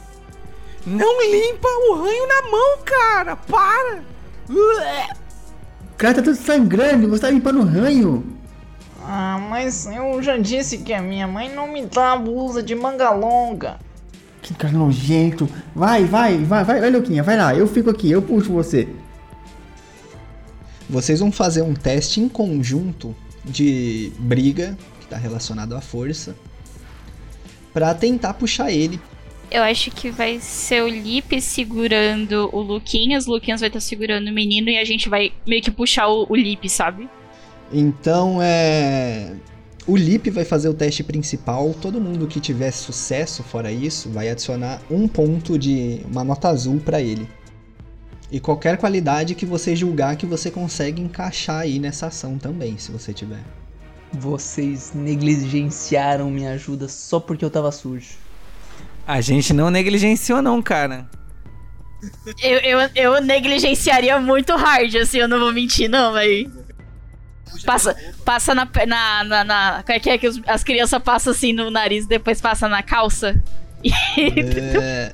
[0.86, 3.36] Não limpa o ranho na mão, cara.
[3.36, 4.02] Para.
[4.48, 8.24] O cara tá todo sangrando, você tá limpando o ranho.
[9.04, 13.10] Ah, mas eu já disse que a minha mãe não me dá blusa de manga
[13.10, 13.78] longa.
[14.52, 15.48] Que cara nojento.
[15.74, 17.54] Vai, vai, vai, vai, vai, Luquinha, vai lá.
[17.54, 18.88] Eu fico aqui, eu puxo você.
[20.88, 26.36] Vocês vão fazer um teste em conjunto de briga, que tá relacionado à força,
[27.72, 29.00] pra tentar puxar ele.
[29.50, 33.26] Eu acho que vai ser o Lip segurando o Luquinhas.
[33.26, 36.26] O Luquinhas vai estar segurando o menino e a gente vai meio que puxar o,
[36.28, 37.08] o Lip, sabe?
[37.72, 39.34] Então é.
[39.86, 41.74] O Lip vai fazer o teste principal.
[41.74, 46.78] Todo mundo que tiver sucesso fora isso vai adicionar um ponto de uma nota azul
[46.78, 47.28] pra ele.
[48.30, 52.90] E qualquer qualidade que você julgar que você consegue encaixar aí nessa ação também, se
[52.92, 53.42] você tiver.
[54.12, 58.10] Vocês negligenciaram minha ajuda só porque eu tava sujo.
[59.06, 61.08] A gente não negligenciou, não, cara.
[62.42, 66.50] Eu, eu, eu negligenciaria muito hard, assim, eu não vou mentir, não, véi.
[67.64, 69.82] Passa, passa na, na, na, na.
[69.84, 72.68] Como é que é que os- as crianças passam assim no nariz e depois passa
[72.68, 73.40] na calça?
[74.16, 75.12] É,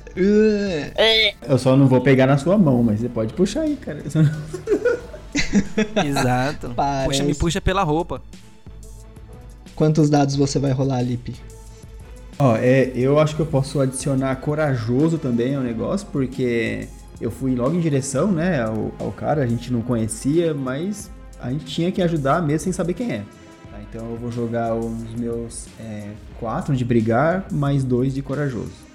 [0.95, 4.03] É, Eu só não vou pegar na sua mão, mas você pode puxar aí, cara.
[6.05, 6.71] Exato.
[6.75, 7.07] Parece.
[7.07, 8.21] Puxa, me puxa pela roupa.
[9.75, 11.33] quantos dados você vai rolar, Lip?
[12.37, 16.87] Ó, é, eu acho que eu posso adicionar corajoso também ao negócio, porque
[17.19, 21.09] eu fui logo em direção, né, ao, ao cara, a gente não conhecia, mas
[21.41, 23.23] a gente tinha que ajudar mesmo sem saber quem é.
[23.71, 26.09] Tá, então eu vou jogar os meus é,
[26.39, 28.89] quatro de brigar, mais dois de corajoso.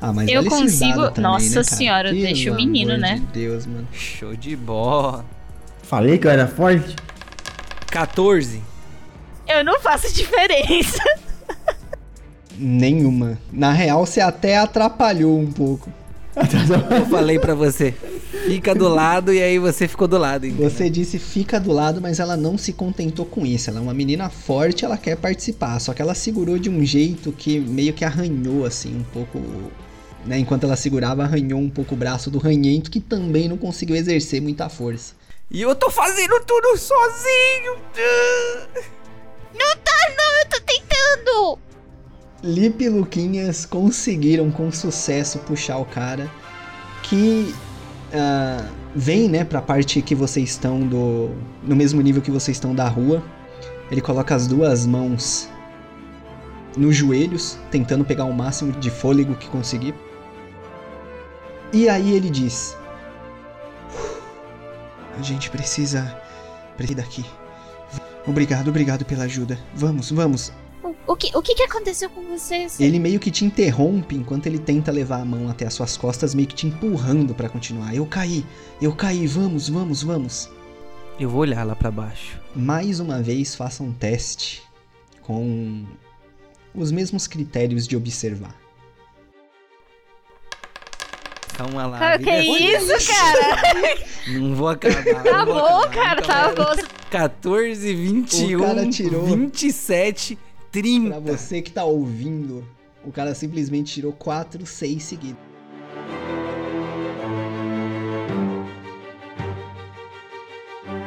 [0.00, 3.14] Ah, mas Eu consigo- também, Nossa né, senhora, deixa o menino, amor né?
[3.16, 3.86] de Deus, mano.
[3.92, 5.24] Show de bola.
[5.84, 6.96] Falei que eu era forte.
[7.86, 8.60] 14.
[9.46, 11.02] eu não faço diferença.
[12.58, 13.38] Nenhuma.
[13.52, 15.90] Na real, você até atrapalhou um pouco.
[16.98, 17.94] Eu falei pra você.
[18.46, 20.46] Fica do lado e aí você ficou do lado.
[20.46, 20.68] entendeu?
[20.68, 23.68] Você disse fica do lado, mas ela não se contentou com isso.
[23.68, 25.78] Ela é uma menina forte, ela quer participar.
[25.78, 29.40] Só que ela segurou de um jeito que meio que arranhou, assim, um pouco.
[30.24, 30.38] Né?
[30.38, 34.40] Enquanto ela segurava, arranhou um pouco o braço do ranhento, que também não conseguiu exercer
[34.40, 35.14] muita força.
[35.50, 37.76] E eu tô fazendo tudo sozinho.
[39.52, 41.58] Não tá, não, eu tô tentando.
[42.42, 46.30] Lip e Luquinhas conseguiram com sucesso puxar o cara
[47.02, 47.54] que
[48.12, 51.30] ah, vem, né, pra parte que vocês estão do.
[51.62, 53.22] no mesmo nível que vocês estão da rua.
[53.90, 55.48] Ele coloca as duas mãos
[56.76, 59.94] nos joelhos, tentando pegar o máximo de fôlego que conseguir.
[61.72, 62.76] E aí ele diz:
[65.18, 66.16] A gente precisa.
[66.76, 67.24] precisa daqui.
[68.26, 69.58] Obrigado, obrigado pela ajuda.
[69.74, 70.52] Vamos, vamos.
[70.82, 72.80] O, o que, o que que aconteceu com vocês?
[72.80, 76.34] Ele meio que te interrompe enquanto ele tenta levar a mão até as suas costas,
[76.34, 77.94] meio que te empurrando pra continuar.
[77.94, 78.44] Eu caí,
[78.80, 80.50] eu caí, vamos, vamos, vamos.
[81.20, 82.40] Eu vou olhar lá pra baixo.
[82.54, 84.62] Mais uma vez, faça um teste
[85.22, 85.86] com
[86.74, 88.56] os mesmos critérios de observar.
[91.56, 91.98] Calma lá.
[91.98, 93.98] Cara, que isso, cara?
[94.28, 95.22] Não vou acabar.
[95.22, 96.82] Tá bom, acabar, cara, tá bom.
[97.10, 99.26] 14, 21, O cara tirou.
[99.26, 100.38] 27,
[100.72, 101.20] 30.
[101.20, 102.66] Pra você que tá ouvindo,
[103.04, 105.42] o cara simplesmente tirou 4, 6 seguidos.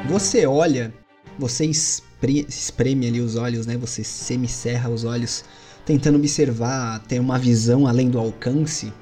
[0.08, 0.94] Você olha,
[1.38, 3.76] você espre- espreme ali os olhos, né?
[3.78, 5.44] Você semicerra os olhos,
[5.84, 8.94] tentando observar, ter uma visão além do alcance.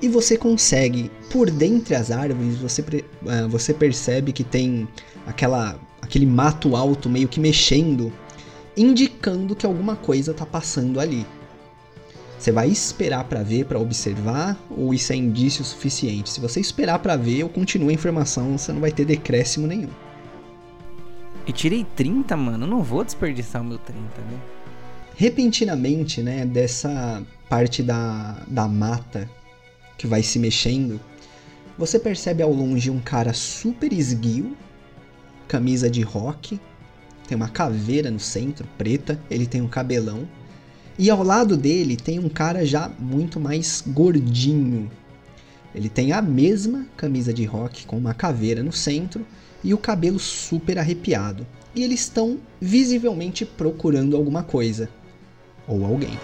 [0.00, 4.88] E você consegue, por dentre as árvores, você, ah, você percebe que tem
[5.26, 8.12] aquela, aquele mato alto meio que mexendo
[8.76, 11.26] indicando que alguma coisa tá passando ali.
[12.38, 16.30] Você vai esperar pra ver, pra observar, ou isso é indício suficiente?
[16.30, 19.90] Se você esperar pra ver, eu continuo a informação, você não vai ter decréscimo nenhum.
[21.46, 22.66] Eu tirei 30, mano.
[22.66, 24.40] Não vou desperdiçar o meu 30, né?
[25.14, 29.30] Repentinamente, né, dessa parte da, da mata
[29.96, 31.00] que vai se mexendo,
[31.78, 34.56] você percebe ao longe um cara super esguio,
[35.46, 36.58] camisa de rock,
[37.32, 40.28] tem uma caveira no centro, preta, ele tem um cabelão.
[40.98, 44.90] E ao lado dele tem um cara já muito mais gordinho.
[45.74, 49.24] Ele tem a mesma camisa de rock com uma caveira no centro
[49.64, 51.46] e o cabelo super arrepiado.
[51.74, 54.90] E eles estão visivelmente procurando alguma coisa
[55.66, 56.18] ou alguém.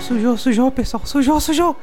[0.00, 1.06] Sujou, sujou, pessoal.
[1.06, 1.76] Sujou, sujou.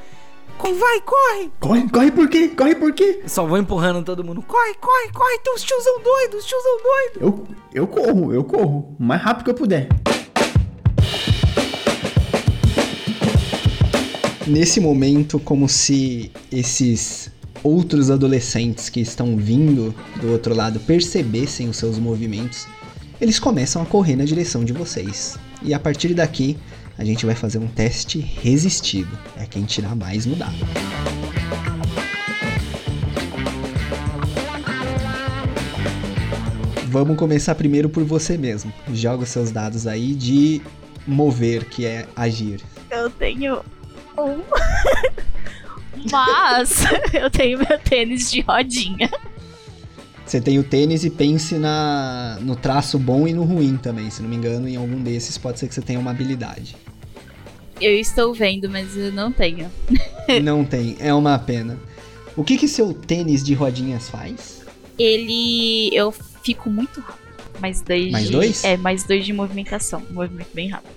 [0.66, 1.51] Corre, vai, corre.
[1.59, 2.47] Corre, corre por quê?
[2.47, 3.22] Corre por quê?
[3.28, 4.41] Só vou empurrando todo mundo.
[4.41, 5.38] Corre, corre, corre.
[5.43, 7.20] Tem uns tiozão doido, os tiozão doido.
[7.22, 8.95] Eu, eu corro, eu corro.
[8.99, 9.88] O mais rápido que eu puder.
[14.47, 17.30] Nesse momento, como se esses
[17.61, 22.68] outros adolescentes que estão vindo do outro lado percebessem os seus movimentos,
[23.22, 25.38] eles começam a correr na direção de vocês.
[25.61, 26.57] E a partir daqui,
[26.98, 29.18] a gente vai fazer um teste resistido.
[29.38, 30.56] É quem tirar mais no dado.
[36.88, 38.72] Vamos começar primeiro por você mesmo.
[38.93, 40.62] Joga seus dados aí de
[41.06, 42.62] mover, que é agir.
[42.89, 43.62] Eu tenho
[44.18, 44.41] um.
[46.10, 49.10] Mas eu tenho meu tênis de rodinha.
[50.26, 54.10] Você tem o tênis e pense na, no traço bom e no ruim também.
[54.10, 56.76] Se não me engano, em algum desses pode ser que você tenha uma habilidade.
[57.80, 59.70] Eu estou vendo, mas eu não tenho.
[60.42, 61.78] não tem, é uma pena.
[62.36, 64.64] O que que seu tênis de rodinhas faz?
[64.98, 65.90] Ele.
[65.94, 67.26] Eu fico muito rápido.
[67.60, 68.32] Mais dois Mais de.
[68.32, 68.64] dois?
[68.64, 70.02] É, mais dois de movimentação.
[70.10, 70.92] Um movimento bem rápido.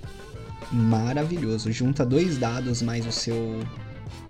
[0.72, 1.70] Maravilhoso.
[1.70, 3.61] Junta dois dados mais o seu.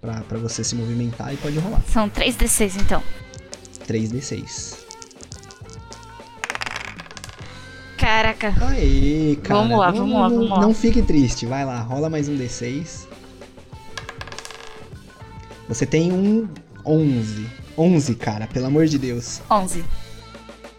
[0.00, 1.82] Pra, pra você se movimentar e pode rolar.
[1.88, 3.02] São 3d6 então.
[3.86, 4.87] 3d6.
[8.12, 8.54] Caraca.
[8.70, 9.60] Aê, cara.
[9.60, 10.60] Vamos lá, não, vamos lá, não- vamos lá.
[10.62, 11.44] Não fique triste.
[11.44, 13.06] Vai lá, rola mais um d6.
[15.68, 16.48] Você tem um
[16.86, 17.46] 11.
[17.76, 19.42] 11, cara, pelo amor de Deus.
[19.50, 19.84] 11.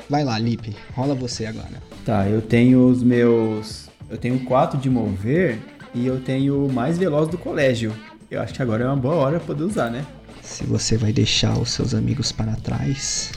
[0.09, 0.75] Vai lá, Lipe.
[0.95, 1.83] Rola você agora.
[2.03, 3.89] Tá, eu tenho os meus.
[4.09, 5.59] Eu tenho 4 de mover
[5.93, 7.93] e eu tenho o mais veloz do colégio.
[8.31, 10.03] Eu acho que agora é uma boa hora pra poder usar, né?
[10.41, 13.31] Se você vai deixar os seus amigos para trás.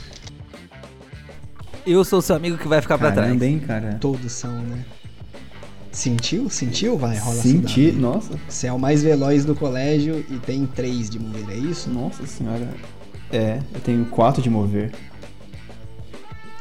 [1.86, 3.40] Eu sou seu amigo que vai ficar pra trás.
[3.42, 3.94] Hein, cara.
[4.00, 4.84] Todos são, né?
[5.90, 6.48] Sentiu?
[6.48, 6.96] Sentiu?
[6.96, 8.00] Vai, rola Senti, dada.
[8.00, 11.90] nossa, Você é o mais veloz do colégio e tem 3 de mover, é isso?
[11.90, 12.66] nossa senhora.
[13.30, 14.92] É, eu tenho 4 de mover.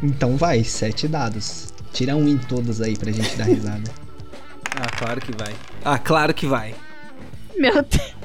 [0.04, 1.70] Então vai, 7 dados.
[1.94, 3.90] Tira um em todos aí pra gente dar risada.
[4.74, 5.54] Ah, claro que vai.
[5.84, 6.74] Ah, claro que vai.
[7.58, 8.16] Meu Deus.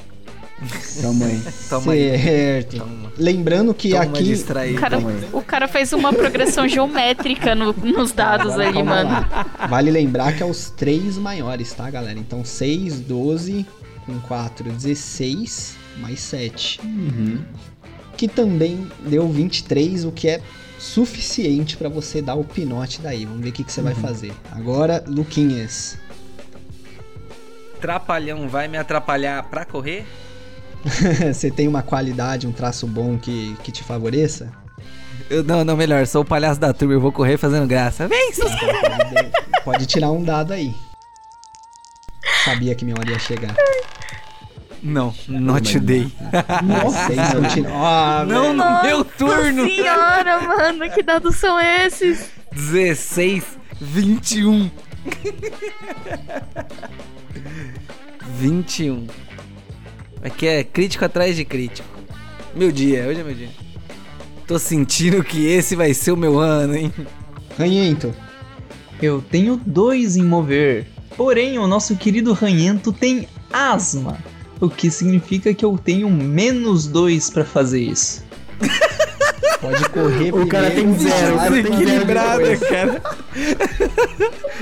[1.03, 1.43] Calma aí.
[1.69, 2.19] Toma aí.
[2.23, 2.77] certo.
[2.79, 3.13] Toma.
[3.19, 4.23] Lembrando que Toma aqui.
[4.25, 4.79] distraído.
[4.79, 5.29] O cara, aí.
[5.33, 9.11] o cara fez uma progressão geométrica no- nos dados Agora, ali, calma mano.
[9.11, 9.67] lá.
[9.69, 12.19] Vale lembrar que é os três maiores, tá, galera?
[12.19, 13.67] Então 6, 12,
[14.07, 16.81] com 4, 16, mais 7.
[16.83, 17.39] Uhum.
[18.17, 20.41] Que também deu 23, o que é
[20.79, 23.27] suficiente pra você dar o pinote daí.
[23.27, 24.01] Vamos ver o que, que você vai Uhum.
[24.01, 24.33] fazer.
[24.53, 25.99] Agora, Luquinhas.
[27.81, 30.07] Trapalhão vai me atrapalhar pra correr?
[31.33, 34.51] você tem uma qualidade, um traço bom que, que te favoreça?
[35.29, 36.07] Eu, não, não, melhor.
[36.07, 36.95] Sou o palhaço da turma.
[36.95, 38.07] Eu vou correr fazendo graça.
[38.07, 39.33] Vem, seus Pode,
[39.65, 40.73] pode tirar um dado aí.
[42.45, 43.55] Sabia que minha hora ia chegar.
[44.83, 46.13] Não, not today.
[46.63, 47.85] Nossa, Vocês continuam.
[47.85, 49.65] Ah, Não no meu turno.
[49.65, 52.31] Senhora, mano, que dados são esses?
[52.53, 53.45] 16,
[53.81, 54.71] 21.
[58.39, 59.07] 21.
[60.27, 61.89] Aqui é crítico atrás de crítico.
[62.53, 63.49] Meu dia, hoje é meu dia.
[64.45, 66.93] Tô sentindo que esse vai ser o meu ano, hein?
[67.57, 68.13] Ranhento.
[69.01, 70.89] Eu tenho dois em mover.
[71.17, 74.19] Porém, o nosso querido Ranhento tem asma.
[74.61, 78.25] O que significa que eu tenho menos dois pra fazer isso.
[79.61, 83.03] Pode correr O cara tem zero, o cara tem zero Desequilibrado, cara.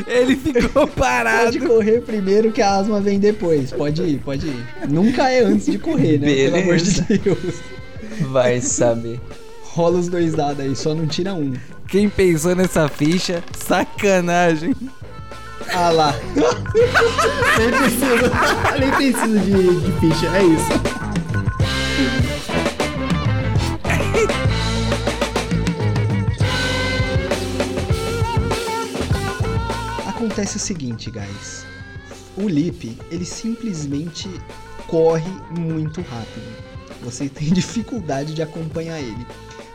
[0.06, 1.44] Ele ficou parado.
[1.44, 3.72] Pode correr primeiro que a asma vem depois.
[3.72, 4.66] Pode ir, pode ir.
[4.88, 6.34] Nunca é antes de correr, né?
[6.34, 7.20] Pelo amor de Beleza.
[7.22, 7.54] Deus.
[8.30, 9.20] Vai saber.
[9.62, 11.52] Rola os dois dados aí, só não tira um.
[11.88, 13.42] Quem pensou nessa ficha?
[13.66, 14.74] Sacanagem.
[15.72, 16.14] Ah lá.
[17.58, 21.03] Nem preciso, nem preciso de, de ficha, é isso.
[30.34, 31.64] Acontece o seguinte, guys.
[32.36, 34.28] O Lip, ele simplesmente
[34.88, 36.56] corre muito rápido.
[37.04, 39.24] Você tem dificuldade de acompanhar ele.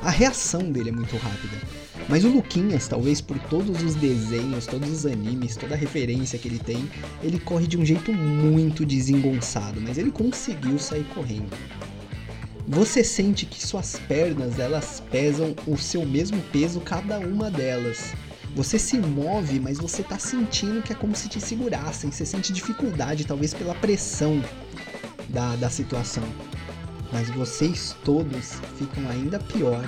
[0.02, 1.58] A reação dele é muito rápida.
[2.10, 6.50] Mas o Luquinhas, talvez por todos os desenhos, todos os animes, toda a referência que
[6.50, 6.90] ele tem,
[7.24, 11.56] ele corre de um jeito muito desengonçado, mas ele conseguiu sair correndo.
[12.68, 18.14] Você sente que suas pernas, elas pesam o seu mesmo peso cada uma delas.
[18.56, 22.12] Você se move, mas você tá sentindo que é como se te segurassem.
[22.12, 24.44] Você sente dificuldade, talvez pela pressão
[25.30, 26.24] da, da situação.
[27.12, 29.84] Mas vocês todos ficam ainda pior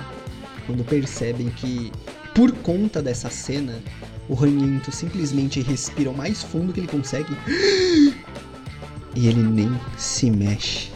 [0.66, 1.92] quando percebem que,
[2.34, 3.82] por conta dessa cena,
[4.28, 7.36] o Ranhento simplesmente respira o mais fundo que ele consegue
[9.14, 10.90] e ele nem se mexe.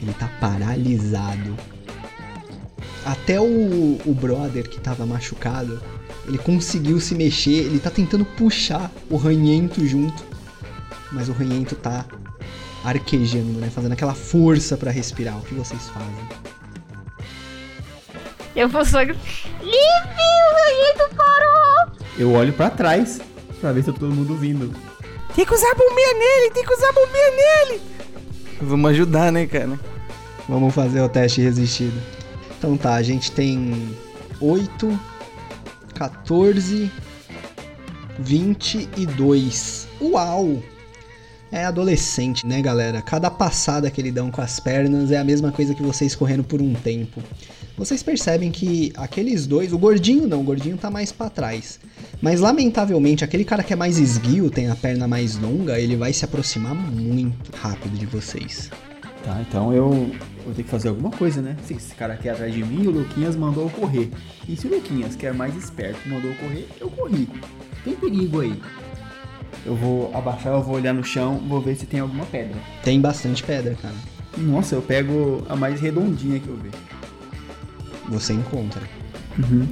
[0.00, 1.56] Ele tá paralisado.
[3.04, 5.80] Até o, o brother que tava machucado,
[6.26, 10.24] ele conseguiu se mexer, ele tá tentando puxar o ranhento junto,
[11.12, 12.06] mas o ranhento tá
[12.84, 13.70] arquejando, né?
[13.70, 15.38] Fazendo aquela força para respirar.
[15.38, 16.44] O que vocês fazem?
[18.54, 19.00] Eu vou só.
[19.00, 19.14] Livre!
[19.62, 21.92] O ranhento parou!
[22.16, 23.20] Eu olho pra trás
[23.60, 24.74] pra ver se tá todo mundo vindo.
[25.34, 27.82] Tem que usar a bombinha nele, tem que usar a bombinha nele.
[28.60, 29.78] Vamos ajudar, né, cara?
[30.48, 32.00] Vamos fazer o teste resistido.
[32.56, 33.96] Então tá, a gente tem
[34.40, 35.00] 8,
[35.94, 36.90] 14,
[38.18, 39.88] 22.
[40.00, 40.62] Uau!
[41.52, 43.00] É adolescente, né, galera?
[43.00, 46.42] Cada passada que ele dão com as pernas é a mesma coisa que vocês correndo
[46.42, 47.22] por um tempo.
[47.76, 51.78] Vocês percebem que aqueles dois, o gordinho não, o gordinho tá mais para trás.
[52.20, 56.12] Mas lamentavelmente, aquele cara que é mais esguio, tem a perna mais longa, ele vai
[56.12, 58.70] se aproximar muito rápido de vocês.
[59.24, 59.88] Tá, então eu
[60.44, 61.56] vou ter que fazer alguma coisa, né?
[61.64, 64.10] Se esse cara quer atrás de mim, o Luquinhas mandou eu correr.
[64.46, 67.28] E se o Luquinhas, que é mais esperto, mandou eu correr, eu corri.
[67.82, 68.60] Tem perigo aí.
[69.64, 72.56] Eu vou abaixar, eu vou olhar no chão, vou ver se tem alguma pedra.
[72.82, 73.94] Tem bastante pedra, cara.
[74.36, 76.72] Nossa, eu pego a mais redondinha que eu ver.
[78.08, 78.82] Você encontra.
[79.38, 79.66] Uhum.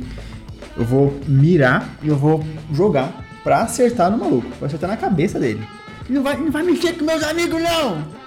[0.74, 2.42] Eu vou mirar e eu vou
[2.72, 4.48] jogar pra acertar no maluco.
[4.57, 5.62] Pra acertar na cabeça dele.
[6.09, 8.21] Não vai, não vai mexer com meus amigos, não!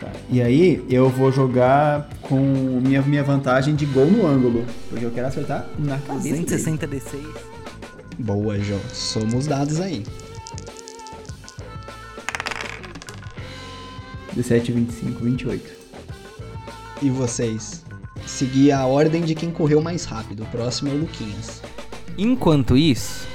[0.00, 0.10] Tá.
[0.30, 4.64] E aí eu vou jogar com minha, minha vantagem de gol no ângulo.
[4.88, 6.36] Porque eu quero acertar na cabeça dele.
[6.48, 7.56] 160 D6.
[8.18, 8.80] Boa, João.
[8.92, 10.04] Somos dados aí.
[14.34, 15.70] 17, 25, 28.
[17.02, 17.84] E vocês?
[18.26, 20.42] Seguir a ordem de quem correu mais rápido.
[20.42, 21.62] O próximo é o Luquinhas.
[22.18, 23.26] Enquanto isso,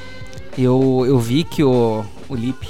[0.58, 2.68] eu, eu vi que o, o Lip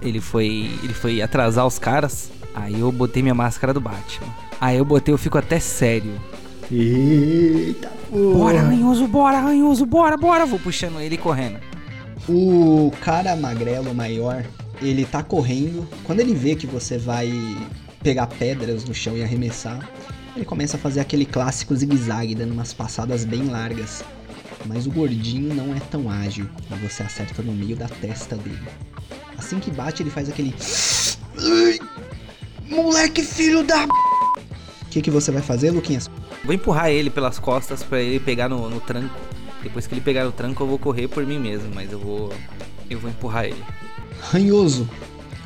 [0.00, 2.30] ele foi, ele foi atrasar os caras.
[2.54, 4.28] Aí eu botei minha máscara do Batman.
[4.60, 6.12] Aí eu botei, eu fico até sério.
[6.70, 8.34] Eita porra.
[8.34, 10.46] Bora, ranhoso, bora, ranhoso, bora, bora.
[10.46, 11.58] Vou puxando ele e correndo.
[12.28, 14.44] O cara magrelo maior,
[14.80, 15.86] ele tá correndo.
[16.04, 17.32] Quando ele vê que você vai
[18.02, 19.88] pegar pedras no chão e arremessar,
[20.36, 24.04] ele começa a fazer aquele clássico zigue-zague, dando umas passadas bem largas.
[24.64, 28.62] Mas o gordinho não é tão ágil e você acerta no meio da testa dele.
[29.36, 30.54] Assim que bate, ele faz aquele.
[32.72, 33.84] Moleque filho da.
[33.84, 36.10] O que, que você vai fazer, Luquinhas?
[36.42, 39.14] Vou empurrar ele pelas costas pra ele pegar no, no tranco.
[39.62, 42.32] Depois que ele pegar no tranco, eu vou correr por mim mesmo, mas eu vou.
[42.88, 43.62] Eu vou empurrar ele.
[44.20, 44.88] Ranhoso,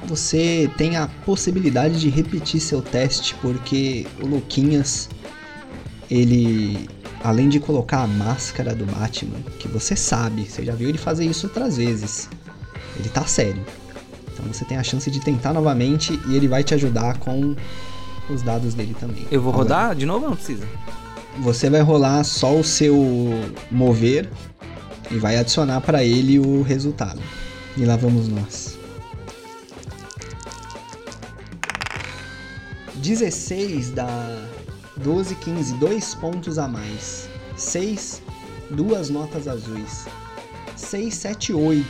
[0.05, 5.09] você tem a possibilidade de repetir seu teste, porque o Luquinhas,
[6.09, 6.89] ele,
[7.25, 11.25] além de colocar a máscara do Batman, que você sabe, você já viu ele fazer
[11.25, 12.29] isso outras vezes,
[12.97, 13.65] ele tá sério.
[14.37, 17.57] Então você tem a chance de tentar novamente e ele vai te ajudar com
[18.29, 19.27] os dados dele também.
[19.31, 20.67] Eu vou Agora, rodar de novo ou não precisa?
[21.39, 22.95] Você vai rolar só o seu
[23.71, 24.29] mover
[25.11, 27.21] e vai adicionar para ele o resultado.
[27.77, 28.79] E lá vamos nós.
[32.97, 34.09] 16 dá
[34.97, 37.29] 12, 15, dois pontos a mais.
[37.57, 38.23] 6,
[38.71, 40.07] duas notas azuis.
[40.77, 41.85] 6, 7, 8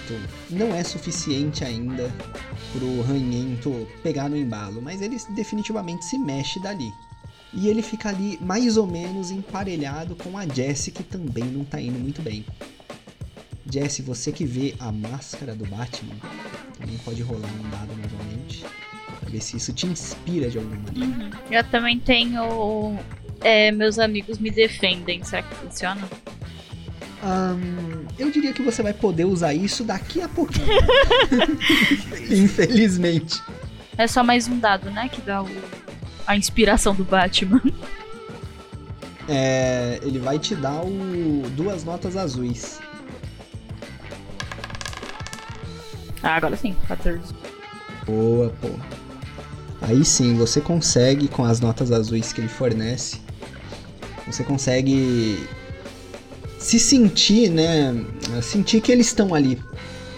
[0.50, 2.12] não é suficiente ainda
[2.72, 6.92] pro ranhento pegar no embalo, mas ele definitivamente se mexe dali.
[7.52, 11.80] E ele fica ali mais ou menos emparelhado com a Jessie, que também não tá
[11.80, 12.44] indo muito bem.
[13.70, 16.14] Jessie, você que vê a máscara do Batman,
[16.78, 18.64] também pode rolar um dado novamente.
[19.20, 21.30] Pra ver se isso te inspira de alguma maneira.
[21.50, 22.98] Eu também tenho.
[23.40, 25.24] é, meus amigos me defendem.
[25.24, 26.08] Será que funciona?
[28.18, 30.66] Eu diria que você vai poder usar isso daqui a pouquinho.
[32.30, 33.42] Infelizmente.
[33.98, 35.08] É só mais um dado, né?
[35.08, 35.48] Que dá o,
[36.26, 37.62] a inspiração do Batman.
[39.28, 42.78] É, ele vai te dar o, duas notas azuis.
[46.22, 47.34] Ah, agora sim, 14.
[48.04, 48.68] Boa, pô.
[49.80, 53.20] Aí sim, você consegue, com as notas azuis que ele fornece,
[54.26, 55.46] Você consegue
[56.58, 58.04] se sentir, né?
[58.42, 59.58] Sentir que eles estão ali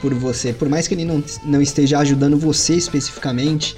[0.01, 0.53] por você.
[0.53, 3.77] Por mais que ele não, não esteja ajudando você especificamente,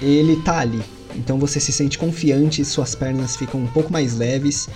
[0.00, 0.82] ele tá ali.
[1.16, 4.68] Então você se sente confiante, suas pernas ficam um pouco mais leves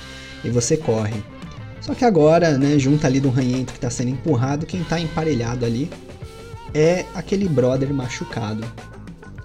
[0.45, 1.23] e você corre.
[1.81, 5.65] Só que agora, né, junto ali do ranhento que tá sendo empurrado, quem tá emparelhado
[5.65, 5.91] ali
[6.73, 8.65] é aquele brother machucado.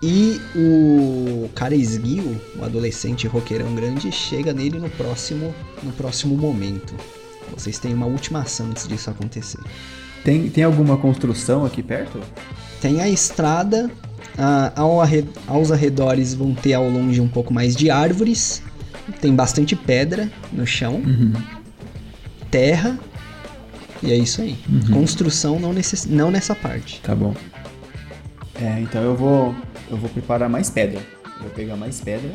[0.01, 5.53] E o cara esguio, o adolescente roqueirão grande, chega nele no próximo,
[5.83, 6.95] no próximo momento.
[7.55, 9.59] Vocês têm uma última ação antes disso acontecer.
[10.23, 12.19] Tem, tem alguma construção aqui perto?
[12.81, 13.89] Tem a estrada,
[14.37, 18.61] ah, ao arre- aos arredores vão ter ao longe um pouco mais de árvores,
[19.21, 21.01] tem bastante pedra no chão,
[22.51, 22.97] terra,
[24.01, 24.57] e é isso aí.
[24.93, 27.01] Construção não, necess- não nessa parte.
[27.01, 27.33] Tá bom.
[28.61, 29.55] É, então eu vou.
[29.89, 30.99] Eu vou preparar mais pedra.
[31.37, 32.31] Eu vou pegar mais pedra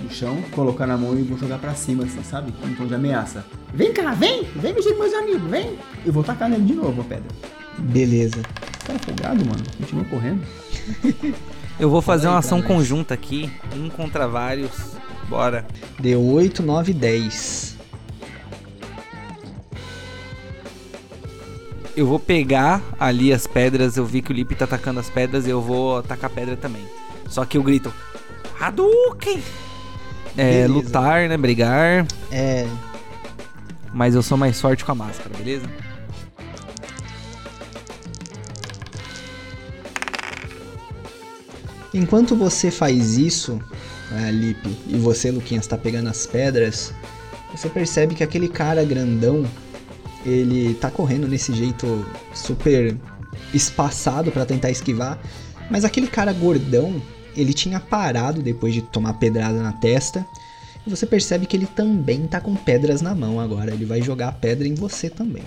[0.00, 2.52] no chão, colocar na mão e vou jogar pra cima, assim, sabe?
[2.64, 3.44] Um tom de ameaça.
[3.72, 4.44] Vem cá, vem!
[4.56, 5.78] Vem mexer com meus amigos, vem!
[6.04, 7.28] Eu vou tacar nele de novo a pedra.
[7.78, 8.42] Beleza.
[8.86, 9.62] Cara folgado, mano.
[9.78, 10.42] Continua correndo.
[11.78, 14.96] Eu vou fazer aí uma ação conjunta aqui, um contra vários.
[15.28, 15.66] Bora.
[15.98, 17.76] Deu 8, 9, 10.
[21.94, 25.46] Eu vou pegar ali as pedras, eu vi que o Lip tá atacando as pedras,
[25.46, 26.82] eu vou atacar a pedra também.
[27.28, 27.92] Só que eu grito:
[28.58, 29.42] Hadouken!
[30.36, 31.36] É, lutar, né?
[31.36, 32.06] Brigar.
[32.30, 32.66] É.
[33.92, 35.66] Mas eu sou mais forte com a máscara, beleza?
[41.94, 43.58] Enquanto você faz isso,
[44.10, 46.92] né, Lipe, e você, Luquinhas, tá pegando as pedras,
[47.50, 49.46] você percebe que aquele cara grandão,
[50.24, 52.94] ele tá correndo nesse jeito super
[53.54, 55.18] espaçado pra tentar esquivar,
[55.70, 57.00] mas aquele cara gordão,
[57.36, 60.26] ele tinha parado depois de tomar pedrada na testa,
[60.86, 64.28] e você percebe que ele também tá com pedras na mão agora, ele vai jogar
[64.28, 65.42] a pedra em você também.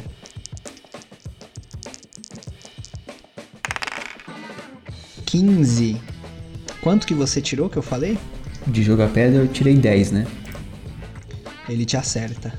[5.25, 6.01] Quinze.
[6.81, 8.17] Quanto que você tirou que eu falei?
[8.65, 10.27] De jogar pedra eu tirei 10, né?
[11.67, 12.53] Ele te acerta.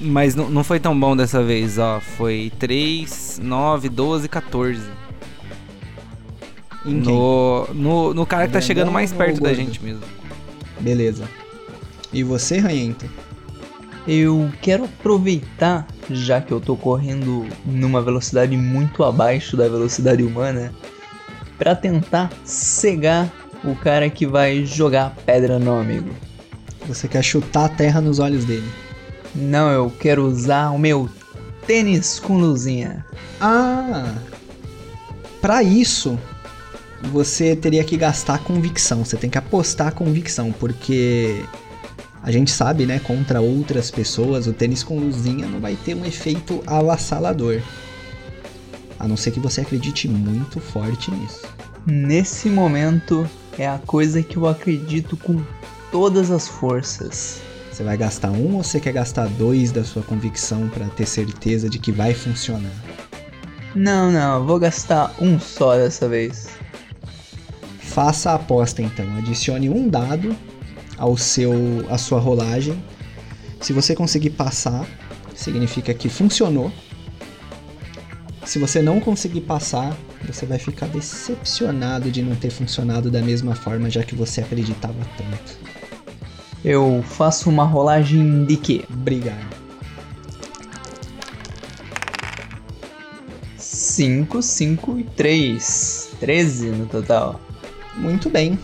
[0.00, 2.00] Mas não, não foi tão bom dessa vez, ó.
[2.00, 5.03] Foi 3, 9, 12, 14.
[6.84, 10.02] No, no, no cara que tá chegando mais perto da gente mesmo.
[10.80, 11.24] Beleza.
[12.12, 13.08] E você, Ranhento?
[14.06, 20.72] Eu quero aproveitar, já que eu tô correndo numa velocidade muito abaixo da velocidade humana,
[21.56, 23.32] pra tentar cegar
[23.64, 26.10] o cara que vai jogar pedra no amigo.
[26.86, 28.68] Você quer chutar a terra nos olhos dele.
[29.34, 31.08] Não, eu quero usar o meu
[31.66, 33.04] tênis com luzinha.
[33.40, 34.14] Ah!
[35.40, 36.18] Pra isso,
[37.10, 39.04] você teria que gastar convicção.
[39.04, 41.44] Você tem que apostar convicção, porque
[42.22, 46.04] a gente sabe, né, contra outras pessoas, o tênis com luzinha não vai ter um
[46.04, 47.60] efeito avassalador.
[48.98, 51.42] A não ser que você acredite muito forte nisso.
[51.86, 53.28] Nesse momento
[53.58, 55.42] é a coisa que eu acredito com
[55.92, 57.42] todas as forças.
[57.70, 61.68] Você vai gastar um ou você quer gastar dois da sua convicção pra ter certeza
[61.68, 62.72] de que vai funcionar?
[63.74, 66.63] Não, não, vou gastar um só dessa vez.
[67.94, 69.06] Faça a aposta então.
[69.18, 70.36] Adicione um dado
[70.98, 71.52] ao seu
[71.88, 72.82] à sua rolagem.
[73.60, 74.84] Se você conseguir passar,
[75.32, 76.72] significa que funcionou.
[78.44, 83.54] Se você não conseguir passar, você vai ficar decepcionado de não ter funcionado da mesma
[83.54, 85.56] forma, já que você acreditava tanto.
[86.64, 88.84] Eu faço uma rolagem de quê?
[88.88, 89.48] Brigar.
[93.56, 96.10] 5, 5 e 3.
[96.18, 97.40] 13 no total.
[97.96, 98.58] Muito bem,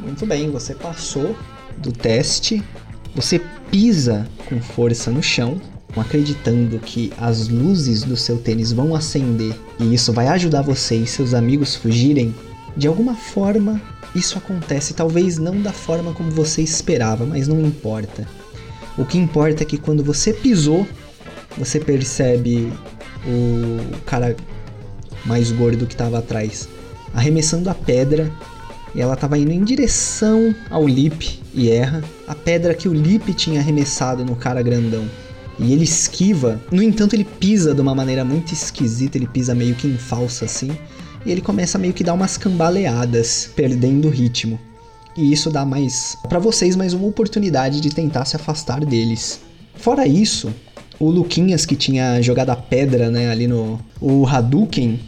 [0.00, 0.50] muito bem.
[0.50, 1.36] Você passou
[1.78, 2.62] do teste.
[3.14, 5.60] Você pisa com força no chão,
[5.96, 11.06] acreditando que as luzes do seu tênis vão acender e isso vai ajudar você e
[11.06, 12.34] seus amigos fugirem.
[12.74, 13.80] De alguma forma,
[14.14, 18.26] isso acontece, talvez não da forma como você esperava, mas não importa.
[18.96, 20.86] O que importa é que quando você pisou,
[21.58, 22.72] você percebe
[23.26, 24.34] o cara
[25.24, 26.68] mais gordo que estava atrás
[27.14, 28.32] arremessando a pedra
[28.94, 33.32] e ela estava indo em direção ao Lip e erra a pedra que o Lip
[33.34, 35.04] tinha arremessado no cara grandão.
[35.58, 39.74] E ele esquiva, no entanto ele pisa de uma maneira muito esquisita, ele pisa meio
[39.74, 40.70] que em falsa assim,
[41.24, 44.58] e ele começa meio que dar umas cambaleadas, perdendo o ritmo.
[45.16, 49.40] E isso dá mais para vocês mais uma oportunidade de tentar se afastar deles.
[49.74, 50.52] Fora isso,
[50.98, 54.98] o Luquinhas que tinha jogado a pedra, né, ali no o Hadouken,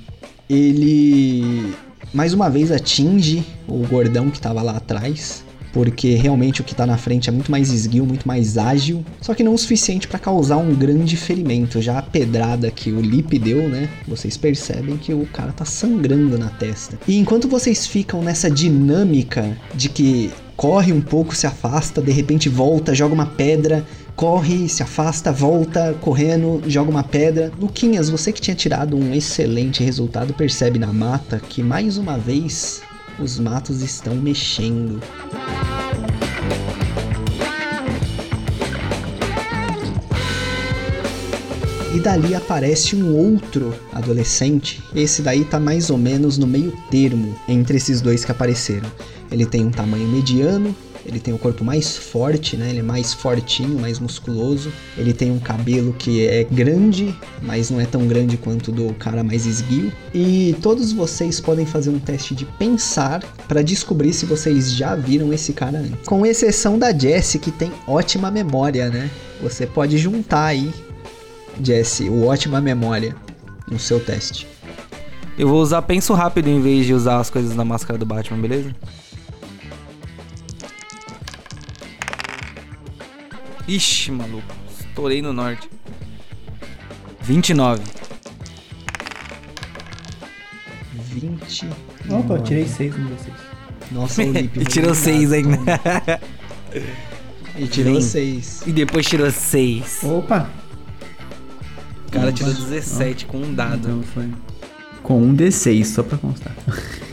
[0.49, 1.75] ele
[2.15, 5.45] mais uma vez atinge o gordão que tava lá atrás.
[5.73, 9.35] porque realmente o que tá na frente é muito mais esguio, muito mais ágil, só
[9.35, 11.83] que não o suficiente para causar um grande ferimento.
[11.83, 13.89] Já a pedrada que o Lip deu, né?
[14.07, 16.97] Vocês percebem que o cara tá sangrando na testa.
[17.09, 22.49] E enquanto vocês ficam nessa dinâmica de que corre um pouco, se afasta, de repente
[22.49, 23.85] volta, joga uma pedra,
[24.15, 27.53] corre, se afasta, volta, correndo, joga uma pedra.
[27.59, 32.83] Luquinhas, você que tinha tirado um excelente resultado, percebe na mata que mais uma vez
[33.19, 35.01] os matos estão mexendo.
[41.95, 44.83] E dali aparece um outro adolescente.
[44.93, 48.91] Esse daí tá mais ou menos no meio termo entre esses dois que apareceram.
[49.31, 50.75] Ele tem um tamanho mediano,
[51.07, 52.71] ele tem o corpo mais forte, né?
[52.71, 54.73] Ele é mais fortinho, mais musculoso.
[54.99, 59.23] Ele tem um cabelo que é grande, mas não é tão grande quanto do cara
[59.23, 59.93] mais esguio.
[60.13, 65.33] E todos vocês podem fazer um teste de pensar para descobrir se vocês já viram
[65.33, 66.09] esse cara antes.
[66.09, 69.09] Com exceção da Jessie, que tem ótima memória, né?
[69.41, 70.73] Você pode juntar aí,
[71.63, 73.15] Jessie, o ótima memória
[73.71, 74.47] no seu teste.
[75.37, 78.41] Eu vou usar penso rápido em vez de usar as coisas da máscara do Batman,
[78.41, 78.75] beleza?
[83.67, 84.55] Ixi, maluco.
[84.79, 85.69] Estourei no norte.
[87.23, 87.83] 29.
[90.93, 91.69] 20.
[92.11, 93.35] Opa, eu tirei 6 no vocês.
[93.91, 94.61] Nossa, o Lip.
[94.61, 95.57] e tirou 6 ainda.
[97.57, 98.03] E tirou Vem.
[98.03, 98.63] 6.
[98.67, 100.01] e depois tirou 6.
[100.03, 100.51] Opa!
[102.15, 103.89] O cara tirou 17 com um dado.
[103.89, 104.31] Então foi.
[105.03, 106.55] Com um D6, só pra constar.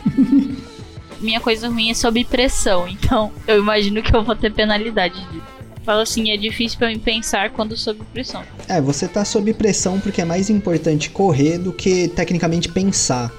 [1.20, 5.42] Minha coisa ruim é sob pressão, então eu imagino que eu vou ter penalidade disso.
[5.84, 8.42] Falo assim, é difícil pra mim pensar quando sob pressão.
[8.68, 13.32] É, você tá sob pressão porque é mais importante correr do que tecnicamente pensar.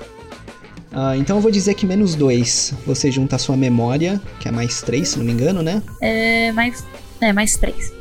[0.92, 2.74] Ah, então eu vou dizer que menos 2.
[2.86, 5.82] Você junta a sua memória, que é mais 3, se não me engano, né?
[6.02, 6.86] É mais.
[7.20, 7.94] É, mais três.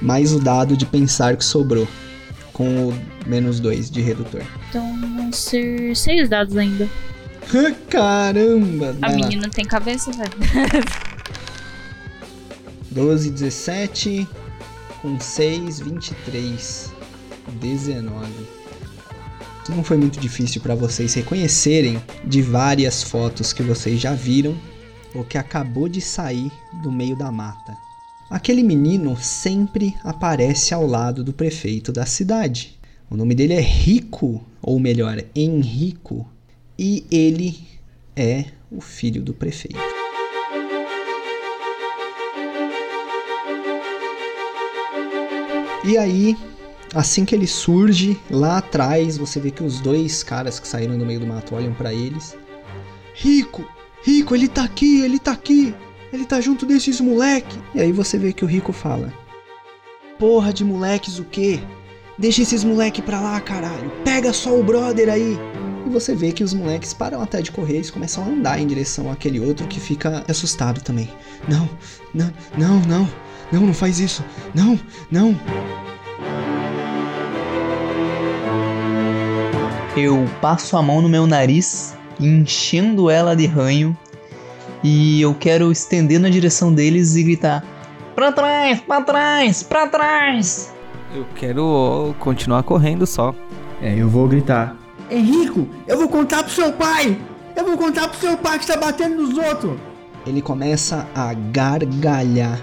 [0.00, 1.88] Mais o dado de pensar que sobrou.
[2.62, 2.94] Com o
[3.26, 4.42] menos 2 de redutor.
[4.68, 6.88] Então vão ser seis dados ainda.
[7.90, 8.90] Caramba!
[9.02, 9.16] A vai lá.
[9.16, 10.30] menina tem cabeça, velho.
[12.90, 14.28] 12, 17.
[15.00, 16.92] Com 6, 23.
[17.60, 18.30] 19.
[19.68, 24.56] Não foi muito difícil para vocês reconhecerem de várias fotos que vocês já viram
[25.14, 27.76] o que acabou de sair do meio da mata.
[28.32, 32.78] Aquele menino sempre aparece ao lado do prefeito da cidade.
[33.10, 36.26] O nome dele é Rico, ou melhor, Henrico,
[36.78, 37.62] e ele
[38.16, 39.78] é o filho do prefeito.
[45.84, 46.34] E aí,
[46.94, 51.04] assim que ele surge, lá atrás, você vê que os dois caras que saíram do
[51.04, 52.34] meio do mato olham pra eles.
[53.14, 53.62] Rico!
[54.02, 55.74] Rico, ele tá aqui, ele tá aqui!
[56.12, 57.58] Ele tá junto desses moleque!
[57.74, 59.12] E aí você vê que o Rico fala:
[60.18, 61.58] Porra de moleques o quê?
[62.18, 63.90] Deixa esses moleque pra lá, caralho!
[64.04, 65.38] Pega só o brother aí!
[65.86, 68.66] E você vê que os moleques param até de correr e começam a andar em
[68.66, 71.08] direção àquele outro que fica assustado também.
[71.48, 71.68] Não,
[72.12, 73.08] não, não, não,
[73.50, 74.22] não, não faz isso!
[74.54, 74.78] Não,
[75.10, 75.34] não!
[79.96, 83.96] Eu passo a mão no meu nariz, enchendo ela de ranho,
[84.82, 87.64] e eu quero estender na direção deles e gritar:
[88.14, 90.72] Pra trás, pra trás, pra trás.
[91.14, 93.34] Eu quero continuar correndo só.
[93.80, 94.76] É, eu vou gritar.
[95.10, 97.18] Henrico, eu vou contar pro seu pai!
[97.54, 99.78] Eu vou contar pro seu pai que está batendo nos outros!
[100.26, 102.58] Ele começa a gargalhar.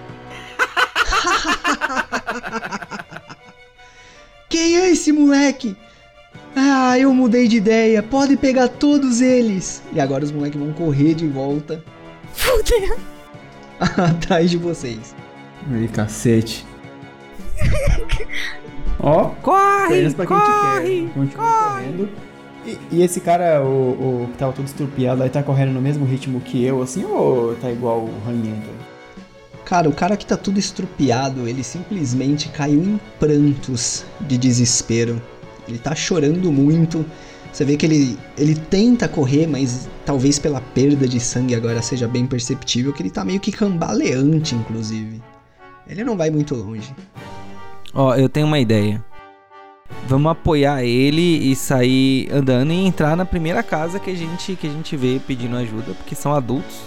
[4.49, 5.77] Quem é esse moleque?
[6.55, 8.01] Ah, eu mudei de ideia.
[8.01, 9.83] Pode pegar todos eles.
[9.93, 11.83] E agora os moleques vão correr de volta
[12.33, 12.97] Fudeu.
[13.79, 15.15] atrás de vocês.
[15.71, 16.65] Aí, cacete.
[18.99, 20.13] Ó, Corre!
[20.25, 21.09] corre!
[21.35, 22.09] correndo.
[22.65, 26.05] E, e esse cara, o, o que tava todo estrupiado aí, tá correndo no mesmo
[26.05, 28.69] ritmo que eu, assim, ou tá igual o Ranhento?
[29.63, 35.21] Cara, o cara que tá tudo estrupiado, ele simplesmente caiu em prantos de desespero.
[35.67, 37.05] Ele tá chorando muito.
[37.51, 42.07] Você vê que ele, ele tenta correr, mas talvez pela perda de sangue agora seja
[42.07, 45.21] bem perceptível que ele tá meio que cambaleante, inclusive.
[45.87, 46.93] Ele não vai muito longe.
[47.93, 49.03] Ó, eu tenho uma ideia.
[50.07, 54.67] Vamos apoiar ele e sair andando e entrar na primeira casa que a gente que
[54.67, 56.77] a gente vê pedindo ajuda, porque são adultos.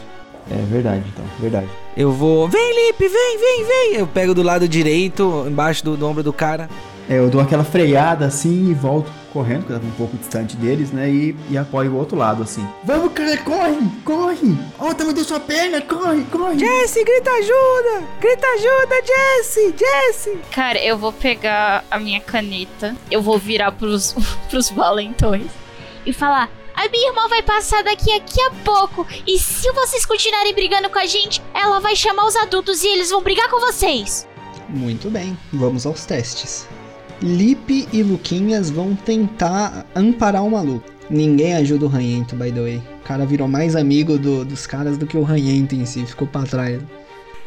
[0.51, 1.69] É verdade, então, verdade.
[1.97, 4.01] Eu vou, vem Lipe, vem, vem, vem.
[4.01, 6.69] Eu pego do lado direito, embaixo do, do ombro do cara.
[7.09, 10.57] É, eu dou aquela freada assim e volto correndo, porque eu tava um pouco distante
[10.57, 11.09] deles, né?
[11.09, 12.67] E, e apoio o outro lado, assim.
[12.85, 13.79] Vamos, cara, corre!
[14.05, 14.59] Corre!
[14.79, 16.59] Olha o tamanho da sua perna, corre, corre.
[16.59, 18.07] Jesse, grita ajuda!
[18.21, 19.75] Grita ajuda, Jesse!
[19.77, 20.39] Jesse!
[20.51, 24.15] Cara, eu vou pegar a minha caneta, eu vou virar pros,
[24.51, 25.51] pros valentões
[26.05, 29.07] e falar: A minha irmã vai passar daqui daqui a pouco.
[29.27, 33.11] E se vocês continuarem brigando com a gente, ela vai chamar os adultos e eles
[33.11, 34.29] vão brigar com vocês.
[34.69, 36.67] Muito bem, vamos aos testes.
[37.23, 40.85] Lipe e Luquinhas vão tentar amparar o maluco.
[41.09, 42.83] Ninguém ajuda o Ranhento, by the way.
[43.01, 46.27] O cara virou mais amigo do- dos caras do que o Ranhento em si, ficou
[46.27, 46.81] pra trás.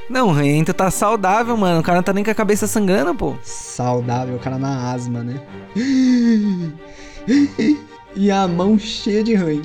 [0.09, 1.79] Não, o Ranhento tá saudável, mano.
[1.79, 3.35] O cara não tá nem com a cabeça sangrando, pô.
[3.43, 5.41] Saudável, o cara na asma, né?
[8.15, 9.63] E a mão cheia de ranho.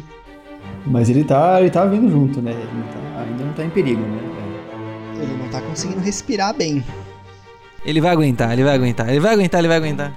[0.86, 2.50] Mas ele tá, ele tá vindo junto, né?
[2.52, 4.18] Ele tá- ainda não tá em perigo, né?
[5.22, 6.82] Ele não tá conseguindo respirar bem.
[7.84, 10.16] Ele vai aguentar, ele vai aguentar, ele vai aguentar, ele vai aguentar.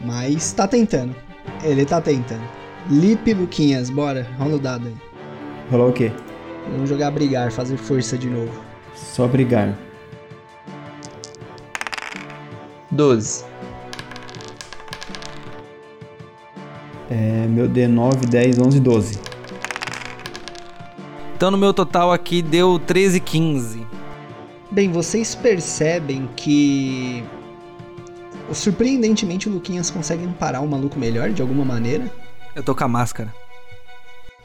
[0.00, 1.14] Mas tá tentando.
[1.62, 2.42] Ele tá tentando.
[2.88, 4.94] Lipe Luquinhas, bora, rola o dado aí.
[5.70, 6.10] Rolar o quê?
[6.72, 8.52] Vamos jogar brigar, fazer força de novo.
[8.94, 9.76] Só brigar.
[12.90, 13.44] 12.
[17.08, 19.18] É, meu D9, 10, 11, 12.
[21.36, 23.86] Então no meu total aqui deu 13, 15.
[24.70, 27.24] Bem, vocês percebem que.
[28.52, 32.10] Surpreendentemente, o Luquinhas consegue parar o maluco melhor de alguma maneira.
[32.54, 33.34] Eu tô com a máscara.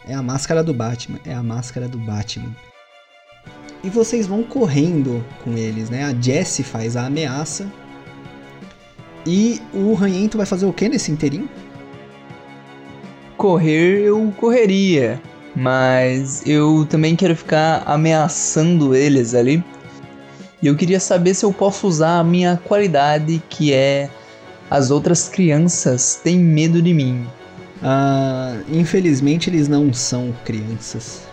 [0.07, 1.19] É a máscara do Batman.
[1.25, 2.55] É a máscara do Batman.
[3.83, 6.05] E vocês vão correndo com eles, né?
[6.05, 7.71] A Jessie faz a ameaça.
[9.27, 11.49] E o Ranhento vai fazer o que nesse inteirinho?
[13.37, 15.21] Correr eu correria,
[15.55, 19.63] mas eu também quero ficar ameaçando eles ali.
[20.61, 24.09] E eu queria saber se eu posso usar a minha qualidade, que é
[24.69, 27.27] as outras crianças têm medo de mim.
[27.83, 31.23] Ah, infelizmente eles não são crianças.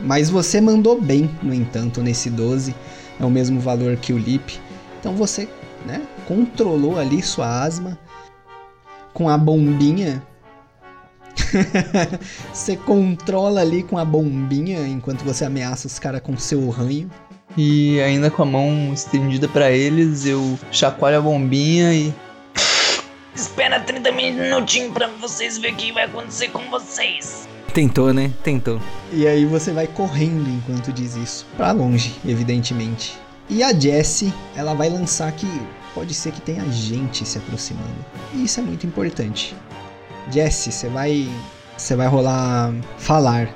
[0.00, 2.74] Mas você mandou bem, no entanto, nesse 12.
[3.18, 4.60] É o mesmo valor que o Lip.
[5.00, 5.48] Então você,
[5.86, 7.98] né, controlou ali sua asma
[9.14, 10.22] com a bombinha.
[12.52, 17.10] você controla ali com a bombinha enquanto você ameaça os caras com seu ranho.
[17.56, 22.14] E ainda com a mão estendida pra eles, eu chacoalho a bombinha e
[23.36, 27.46] Espera 30 minutinhos pra vocês verem o que vai acontecer com vocês.
[27.74, 28.32] Tentou, né?
[28.42, 28.80] Tentou.
[29.12, 31.46] E aí você vai correndo enquanto diz isso.
[31.54, 33.18] Pra longe, evidentemente.
[33.50, 35.46] E a Jessie, ela vai lançar que
[35.94, 38.04] pode ser que tenha gente se aproximando.
[38.32, 39.54] E isso é muito importante.
[40.30, 41.28] Jessie, você vai.
[41.76, 43.54] Você vai rolar falar.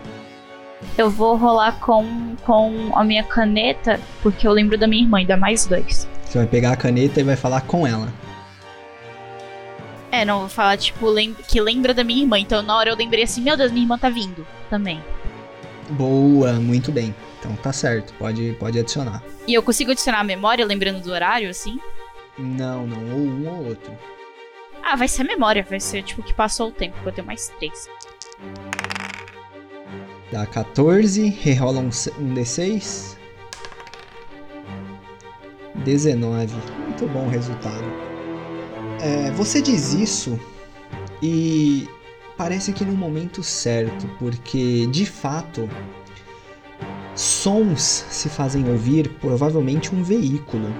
[0.96, 5.26] Eu vou rolar com, com a minha caneta, porque eu lembro da minha irmã, e
[5.26, 6.08] dá mais dois.
[6.24, 8.12] Você vai pegar a caneta e vai falar com ela.
[10.12, 12.38] É, não, vou falar, tipo, lem que lembra da minha irmã.
[12.38, 15.02] Então na hora eu lembrei assim, meu Deus, minha irmã tá vindo também.
[15.90, 17.14] Boa, muito bem.
[17.38, 19.22] Então tá certo, pode, pode adicionar.
[19.46, 21.78] E eu consigo adicionar a memória lembrando do horário, assim?
[22.38, 23.92] Não, não, ou um ou outro.
[24.82, 27.26] Ah, vai ser a memória, vai ser tipo que passou o tempo, porque eu tenho
[27.26, 27.88] mais três.
[30.32, 33.16] Dá 14, rerola um, um D6.
[35.84, 36.54] 19.
[36.86, 37.84] Muito bom resultado.
[39.00, 40.38] É, você diz isso
[41.22, 41.88] e
[42.36, 45.68] parece que no momento certo, porque de fato
[47.14, 50.72] sons se fazem ouvir, provavelmente um veículo,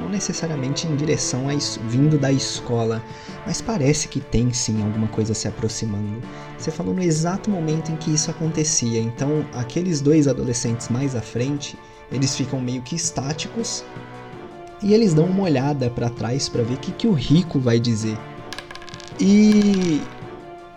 [0.00, 3.02] não necessariamente em direção a es- vindo da escola,
[3.46, 6.20] mas parece que tem sim alguma coisa se aproximando.
[6.58, 11.20] Você falou no exato momento em que isso acontecia, então aqueles dois adolescentes mais à
[11.22, 11.78] frente,
[12.10, 13.84] eles ficam meio que estáticos
[14.82, 17.78] e eles dão uma olhada para trás para ver o que, que o rico vai
[17.80, 18.18] dizer.
[19.20, 20.02] E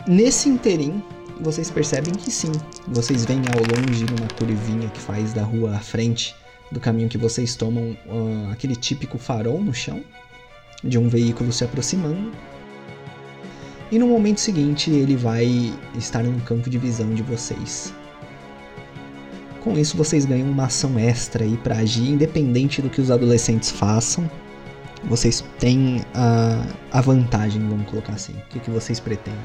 [0.08, 1.04] nesse interim,
[1.42, 2.52] vocês percebem que sim,
[2.88, 6.36] vocês veem ao longe numa curvinha que faz da rua à frente
[6.72, 10.04] do caminho que vocês tomam ah, aquele típico farol no chão
[10.84, 12.32] de um veículo se aproximando.
[13.92, 17.94] E no momento seguinte ele vai estar no campo de visão de vocês.
[19.64, 23.72] Com isso vocês ganham uma ação extra aí para agir, independente do que os adolescentes
[23.72, 24.30] façam.
[25.04, 28.34] Vocês têm a, a vantagem, vamos colocar assim.
[28.34, 29.40] O que, que vocês pretendem?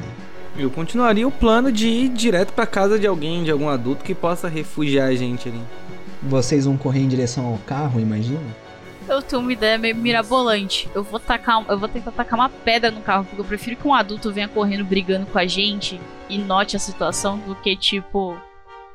[0.56, 4.14] Eu continuaria o plano de ir direto pra casa de alguém, de algum adulto que
[4.14, 5.60] possa refugiar a gente ali.
[6.22, 8.40] Vocês vão correr em direção ao carro, imagina?
[9.08, 10.88] Eu tenho uma ideia meio mirabolante.
[10.94, 13.86] Eu vou tacar, eu vou tentar tacar uma pedra no carro, porque eu prefiro que
[13.86, 18.36] um adulto venha correndo brigando com a gente e note a situação do que tipo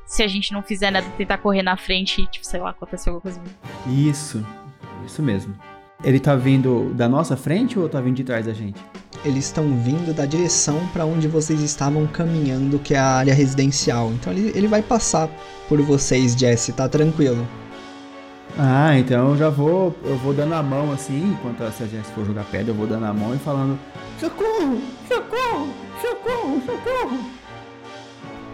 [0.05, 3.09] se a gente não fizer nada tentar correr na frente e tipo, sei lá, acontecer
[3.09, 3.41] alguma coisa.
[3.85, 4.45] Isso,
[5.05, 5.53] isso mesmo.
[6.03, 8.79] Ele tá vindo da nossa frente ou tá vindo de trás da gente?
[9.25, 14.11] Eles estão vindo da direção para onde vocês estavam caminhando, que é a área residencial.
[14.11, 15.27] Então ele, ele vai passar
[15.67, 17.47] por vocês, Jesse, tá tranquilo.
[18.59, 22.25] Ah, então eu já vou, eu vou dando a mão assim, enquanto a Jess for
[22.25, 23.77] jogar pedra, eu vou dando a mão e falando:
[24.19, 24.81] Socorro!
[25.07, 25.67] Socorro!
[26.01, 26.61] Socorro!
[26.65, 27.19] Socorro!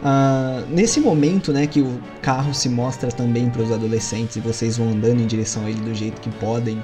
[0.03, 4.77] Ah, nesse momento, né, que o carro se mostra também para os adolescentes e vocês
[4.77, 6.83] vão andando em direção a ele do jeito que podem,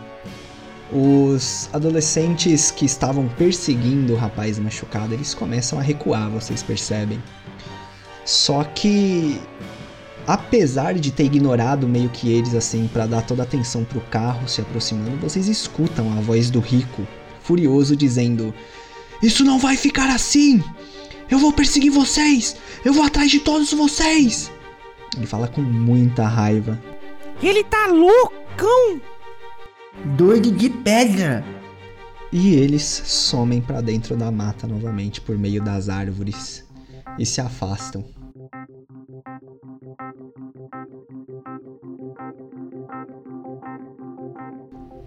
[0.91, 7.21] os adolescentes que estavam perseguindo o rapaz machucado, eles começam a recuar, vocês percebem.
[8.25, 9.39] Só que
[10.25, 14.47] apesar de ter ignorado meio que eles assim para dar toda a atenção pro carro
[14.47, 17.07] se aproximando, vocês escutam a voz do rico,
[17.41, 18.53] furioso dizendo:
[19.21, 20.63] "Isso não vai ficar assim!
[21.29, 22.55] Eu vou perseguir vocês!
[22.83, 24.51] Eu vou atrás de todos vocês!"
[25.17, 26.79] Ele fala com muita raiva.
[27.41, 29.01] Ele tá loucão!
[30.05, 31.43] Doido de pedra.
[32.31, 36.65] E eles somem para dentro da mata novamente por meio das árvores
[37.17, 38.05] e se afastam.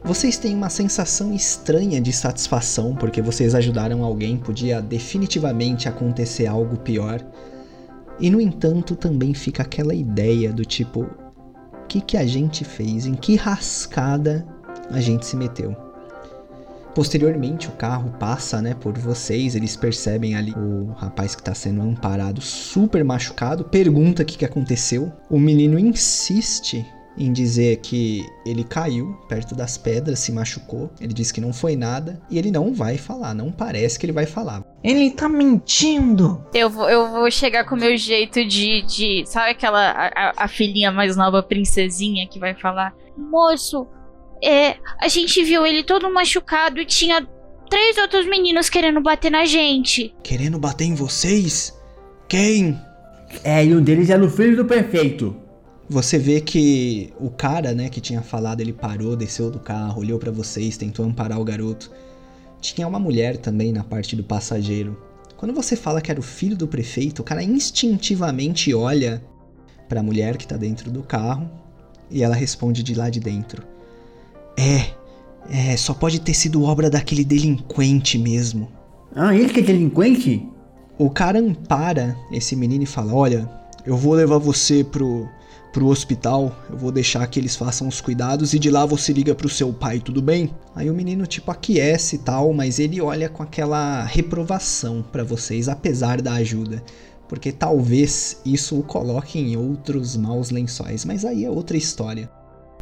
[0.05, 6.77] Vocês têm uma sensação estranha de satisfação porque vocês ajudaram alguém, podia definitivamente acontecer algo
[6.77, 7.25] pior.
[8.21, 13.07] E no entanto, também fica aquela ideia do tipo: o que, que a gente fez?
[13.07, 14.47] Em que rascada
[14.93, 15.75] a gente se meteu?
[16.95, 21.81] Posteriormente, o carro passa, né, por vocês, eles percebem ali o rapaz que está sendo
[21.81, 25.11] amparado, super machucado, pergunta o que, que aconteceu.
[25.31, 26.85] O menino insiste
[27.17, 30.91] em dizer que ele caiu perto das pedras, se machucou.
[31.01, 34.13] Ele diz que não foi nada e ele não vai falar, não parece que ele
[34.13, 34.63] vai falar.
[34.85, 36.45] Ele tá mentindo.
[36.53, 38.83] Eu vou, eu vou chegar com o meu jeito de.
[38.83, 39.91] de sabe aquela.
[39.93, 43.87] A, a- a filhinha mais nova, princesinha, que vai falar: Moço,
[44.43, 47.27] é, a gente viu ele todo machucado e tinha
[47.71, 50.15] três outros meninos querendo bater na gente.
[50.23, 51.73] Querendo bater em vocês?
[52.29, 52.79] Quem?
[53.45, 55.37] É, e um deles era o filho do prefeito.
[55.89, 60.19] Você vê que o cara, né, que tinha falado, ele parou, desceu do carro, olhou
[60.19, 61.91] pra vocês, tentou amparar o garoto.
[62.61, 65.01] Tinha uma mulher também na parte do passageiro.
[65.37, 69.23] Quando você fala que era o filho do prefeito, o cara instintivamente olha
[69.89, 71.51] pra mulher que tá dentro do carro
[72.11, 73.72] e ela responde de lá de dentro:
[74.57, 74.91] É,
[75.51, 78.69] é, só pode ter sido obra daquele delinquente mesmo.
[79.15, 80.47] Ah, ele que é delinquente?
[80.99, 83.49] O cara ampara esse menino e fala: Olha,
[83.85, 85.29] eu vou levar você pro,
[85.73, 89.35] pro hospital, eu vou deixar que eles façam os cuidados e de lá você liga
[89.35, 90.51] pro seu pai, tudo bem?
[90.75, 95.69] Aí o menino, tipo, aquece e tal, mas ele olha com aquela reprovação pra vocês,
[95.69, 96.83] apesar da ajuda.
[97.29, 102.31] Porque talvez isso o coloque em outros maus lençóis, mas aí é outra história.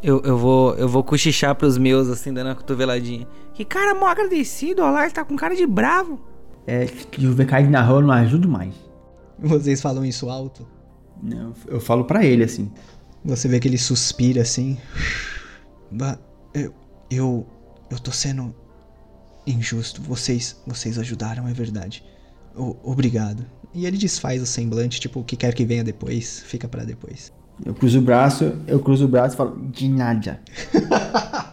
[0.02, 3.26] Eu, eu vou eu vou cochichar pros meus, assim, dando uma cotoveladinha.
[3.52, 6.18] Que cara mó agradecido, olha lá, ele tá com cara de bravo.
[6.66, 8.74] É, que o cair na rua não ajuda mais.
[9.38, 10.66] Vocês falam isso alto?
[11.22, 12.70] Não, eu falo pra ele assim.
[13.24, 14.78] Você vê que ele suspira assim.
[15.90, 16.18] Ba
[16.54, 16.72] eu,
[17.10, 17.46] eu.
[17.90, 18.54] Eu tô sendo
[19.46, 20.00] injusto.
[20.02, 20.60] Vocês.
[20.66, 22.04] Vocês ajudaram, é verdade.
[22.56, 23.44] O- obrigado.
[23.74, 27.32] E ele desfaz o semblante, tipo, o que quer que venha depois, fica pra depois.
[27.64, 30.40] Eu cruzo o braço, eu cruzo o braço e falo, de nada.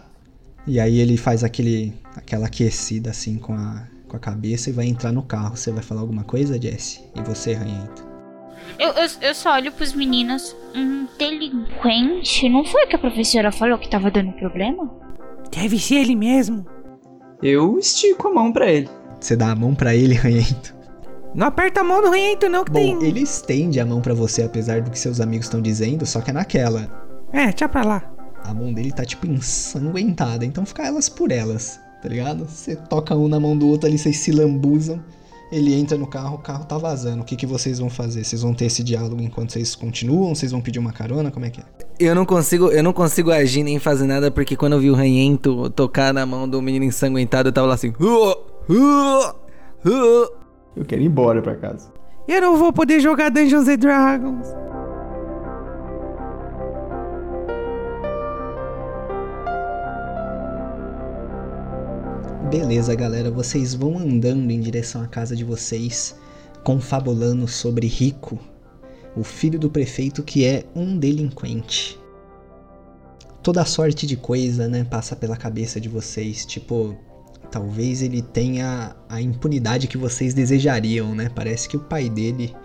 [0.68, 1.94] E aí ele faz aquele.
[2.14, 5.56] aquela aquecida assim com a, com a cabeça e vai entrar no carro.
[5.56, 7.00] Você vai falar alguma coisa, Jesse?
[7.16, 8.06] E você, Ranhento?
[8.78, 10.54] Eu, eu, eu só olho pros meninos.
[10.76, 12.50] Um delinquente?
[12.50, 14.92] Não foi que a professora falou que tava dando problema?
[15.50, 16.66] Deve ser ele mesmo.
[17.42, 18.90] Eu estico a mão pra ele.
[19.22, 20.76] Você dá a mão pra ele, Ranhento?
[21.38, 23.08] Não aperta a mão do Rento, não, que Bom, tem.
[23.08, 26.32] ele estende a mão pra você, apesar do que seus amigos estão dizendo, só que
[26.32, 26.90] é naquela.
[27.32, 28.12] É, tchau pra lá.
[28.44, 32.46] A mão dele tá tipo ensanguentada, então fica elas por elas, tá ligado?
[32.46, 35.00] Você toca um na mão do outro ali, vocês se lambuzam.
[35.52, 37.22] Ele entra no carro, o carro tá vazando.
[37.22, 38.24] O que, que vocês vão fazer?
[38.24, 40.34] Vocês vão ter esse diálogo enquanto vocês continuam?
[40.34, 41.30] Vocês vão pedir uma carona?
[41.30, 41.64] Como é que é?
[42.00, 44.96] Eu não consigo, eu não consigo agir nem fazer nada porque quando eu vi o
[44.96, 47.94] ranhento tocar na mão do menino ensanguentado, eu tava lá assim.
[48.00, 48.32] "Uh,
[48.74, 49.30] uh,
[49.86, 50.47] uh".
[50.78, 51.92] Eu quero ir embora pra casa.
[52.28, 54.48] Eu não vou poder jogar Dungeons and Dragons.
[62.52, 66.16] Beleza, galera, vocês vão andando em direção à casa de vocês,
[66.64, 68.38] confabulando sobre Rico,
[69.16, 72.00] o filho do prefeito que é um delinquente.
[73.42, 76.96] Toda sorte de coisa, né, passa pela cabeça de vocês, tipo,
[77.52, 81.30] talvez ele tenha a impunidade que vocês desejariam, né?
[81.34, 82.56] Parece que o pai dele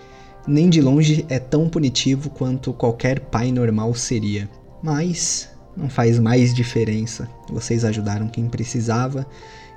[0.46, 4.48] nem de longe é tão punitivo quanto qualquer pai normal seria.
[4.82, 7.28] Mas não faz mais diferença.
[7.48, 9.26] Vocês ajudaram quem precisava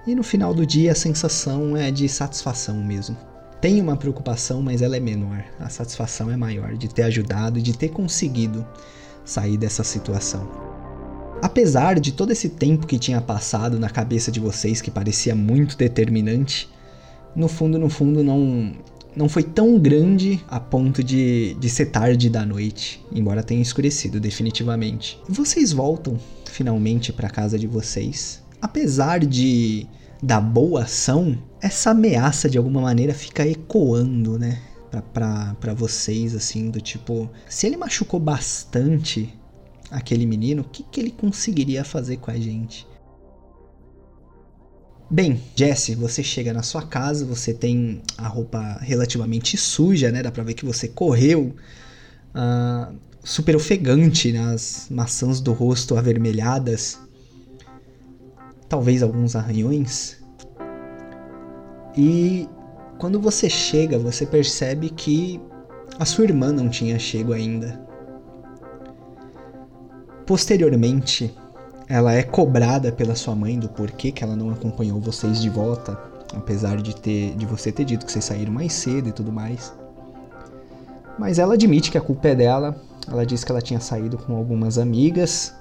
[0.07, 3.17] e no final do dia a sensação é de satisfação mesmo.
[3.61, 5.43] Tem uma preocupação, mas ela é menor.
[5.59, 8.65] A satisfação é maior de ter ajudado e de ter conseguido
[9.23, 10.74] sair dessa situação.
[11.41, 15.77] Apesar de todo esse tempo que tinha passado na cabeça de vocês, que parecia muito
[15.77, 16.69] determinante,
[17.35, 18.73] no fundo, no fundo, não,
[19.15, 24.19] não foi tão grande a ponto de, de ser tarde da noite, embora tenha escurecido
[24.19, 25.19] definitivamente.
[25.27, 28.43] Vocês voltam finalmente para casa de vocês.
[28.61, 29.87] Apesar de
[30.23, 34.59] da boa ação, essa ameaça de alguma maneira fica ecoando, né?
[35.13, 39.33] Pra, pra vocês, assim, do tipo, se ele machucou bastante
[39.91, 42.87] aquele menino, o que, que ele conseguiria fazer com a gente?
[45.09, 50.23] Bem, Jesse, você chega na sua casa, você tem a roupa relativamente suja, né?
[50.23, 51.55] Dá pra ver que você correu.
[52.33, 54.53] Uh, super ofegante, né?
[54.53, 56.99] As maçãs do rosto avermelhadas.
[58.67, 60.17] Talvez alguns arranhões.
[61.95, 62.49] E
[62.97, 65.39] quando você chega, você percebe que
[65.99, 67.84] a sua irmã não tinha chego ainda.
[70.25, 71.35] Posteriormente,
[71.87, 75.99] ela é cobrada pela sua mãe do porquê que ela não acompanhou vocês de volta,
[76.33, 79.71] apesar de ter de você ter dito que vocês saíram mais cedo e tudo mais.
[81.17, 82.75] Mas ela admite que a culpa é dela.
[83.07, 85.53] Ela diz que ela tinha saído com algumas amigas.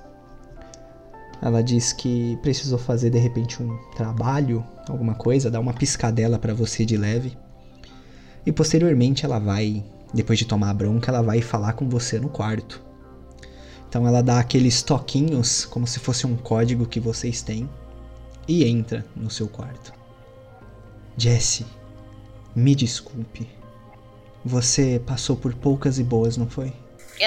[1.43, 6.55] Ela diz que precisou fazer de repente um trabalho, alguma coisa, dar uma piscadela para
[6.55, 7.36] você de leve.
[8.47, 12.31] E posteriormente ela vai, depois de tomar a bronca, ela vai falar com você no
[12.31, 12.84] quarto.
[13.95, 17.71] Então ela dá aqueles toquinhos, como se fosse um código que vocês têm,
[18.49, 19.93] e entra no seu quarto.
[21.16, 21.65] Jesse,
[22.57, 23.49] me desculpe.
[24.45, 26.73] Você passou por poucas e boas, não foi?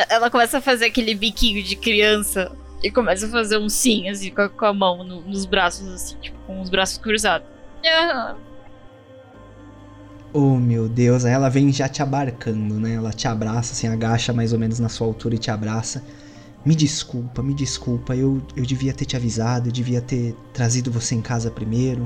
[0.10, 2.52] Ela começa a fazer aquele biquinho de criança
[2.84, 5.88] e começa a fazer um sim, assim, com a, com a mão no, nos braços,
[5.88, 7.48] assim, tipo, com os braços cruzados.
[10.34, 12.96] Oh meu Deus, aí ela vem já te abarcando, né?
[12.96, 16.04] Ela te abraça, assim, agacha mais ou menos na sua altura e te abraça.
[16.68, 21.16] Me desculpa, me desculpa, eu, eu devia ter te avisado, eu devia ter trazido você
[21.16, 22.06] em casa primeiro.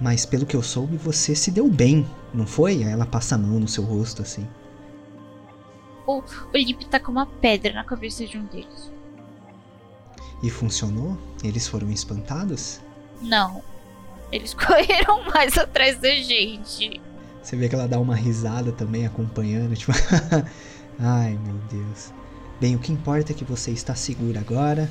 [0.00, 2.84] Mas pelo que eu soube, você se deu bem, não foi?
[2.84, 4.46] Aí ela passa a mão no seu rosto, assim.
[6.06, 8.92] O, o Lip tá com uma pedra na cabeça de um deles.
[10.44, 11.18] E funcionou?
[11.42, 12.80] Eles foram espantados?
[13.20, 13.64] Não.
[14.30, 17.00] Eles correram mais atrás da gente.
[17.42, 19.90] Você vê que ela dá uma risada também, acompanhando, tipo.
[21.00, 22.12] Ai, meu Deus.
[22.60, 24.90] Bem, o que importa é que você está segura agora.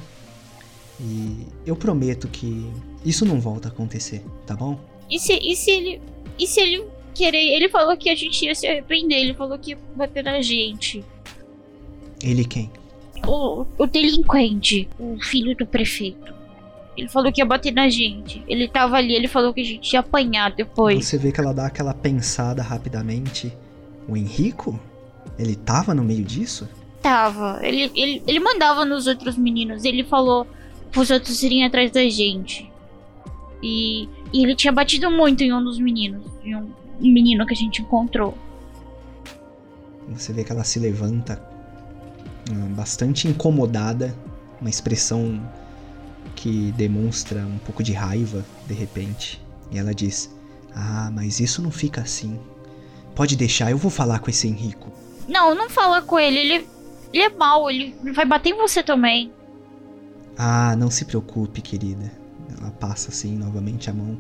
[1.00, 2.70] E eu prometo que
[3.06, 4.80] isso não volta a acontecer, tá bom?
[5.10, 6.02] E se, e se ele.
[6.38, 6.84] E se ele
[7.14, 7.54] querer.
[7.54, 11.04] Ele falou que a gente ia se arrepender, ele falou que ia bater na gente.
[12.22, 12.70] Ele quem?
[13.26, 16.34] O, o delinquente, o filho do prefeito.
[16.98, 18.44] Ele falou que ia bater na gente.
[18.48, 21.06] Ele tava ali, ele falou que a gente ia apanhar depois.
[21.06, 23.54] Você vê que ela dá aquela pensada rapidamente.
[24.08, 24.78] O Henrico?
[25.38, 26.68] Ele tava no meio disso?
[27.02, 27.60] Tava.
[27.62, 29.86] Ele, ele, ele mandava nos outros meninos.
[29.86, 30.46] Ele falou
[30.92, 32.72] pros outros irem atrás da gente.
[33.62, 36.24] E, e ele tinha batido muito em um dos meninos.
[36.44, 36.70] Em um,
[37.02, 38.38] um menino que a gente encontrou.
[40.10, 41.42] Você vê que ela se levanta
[42.52, 44.16] hum, bastante incomodada,
[44.60, 45.40] uma expressão
[46.36, 49.42] que demonstra um pouco de raiva de repente.
[49.72, 50.34] E ela diz:
[50.74, 52.40] Ah, mas isso não fica assim.
[53.16, 54.92] Pode deixar, eu vou falar com esse Henrico.
[55.28, 56.68] Não, não fala com ele, ele
[57.14, 59.32] ele é mau, ele vai bater em você também.
[60.38, 62.12] Ah, não se preocupe, querida.
[62.58, 64.18] Ela passa assim novamente a mão,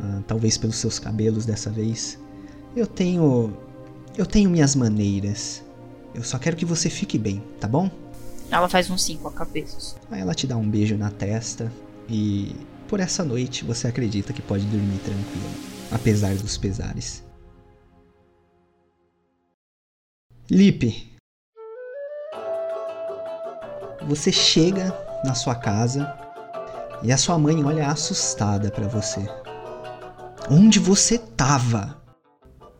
[0.00, 2.18] uh, talvez pelos seus cabelos dessa vez.
[2.74, 3.56] Eu tenho.
[4.16, 5.64] Eu tenho minhas maneiras.
[6.14, 7.90] Eu só quero que você fique bem, tá bom?
[8.50, 9.96] Ela faz um sim com a cabeça.
[10.10, 11.70] Aí ela te dá um beijo na testa
[12.08, 12.54] e
[12.88, 15.50] por essa noite você acredita que pode dormir tranquilo,
[15.90, 17.24] apesar dos pesares.
[20.48, 21.15] Lipe,
[24.06, 26.14] você chega na sua casa
[27.02, 29.20] e a sua mãe olha assustada para você.
[30.50, 31.96] Onde você tava?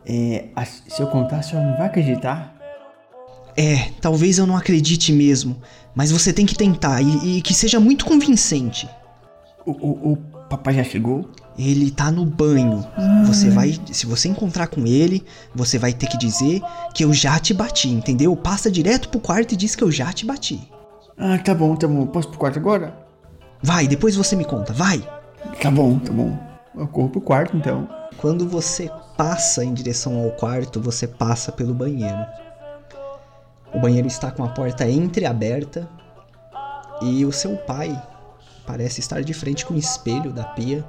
[0.07, 0.47] É,
[0.89, 2.55] se eu contar, a senhora não vai acreditar?
[3.57, 5.61] É, talvez eu não acredite mesmo,
[5.95, 8.89] mas você tem que tentar e, e que seja muito convincente.
[9.65, 10.17] O, o, o,
[10.49, 11.29] papai já chegou?
[11.59, 12.87] Ele tá no banho.
[13.25, 15.25] Você vai, se você encontrar com ele,
[15.55, 16.61] você vai ter que dizer
[16.95, 18.37] que eu já te bati, entendeu?
[18.37, 20.71] Passa direto pro quarto e diz que eu já te bati.
[21.19, 22.07] Ah, tá bom, tá bom.
[22.07, 23.07] Posso pro quarto agora?
[23.63, 25.03] Vai, depois você me conta, vai.
[25.63, 26.39] Tá bom, tá bom.
[26.75, 27.89] Eu corro pro quarto então.
[28.19, 32.27] Quando você passa em direção ao quarto, você passa pelo banheiro.
[33.75, 35.89] O banheiro está com a porta entreaberta
[37.03, 38.01] E o seu pai
[38.67, 40.85] parece estar de frente com o espelho da pia,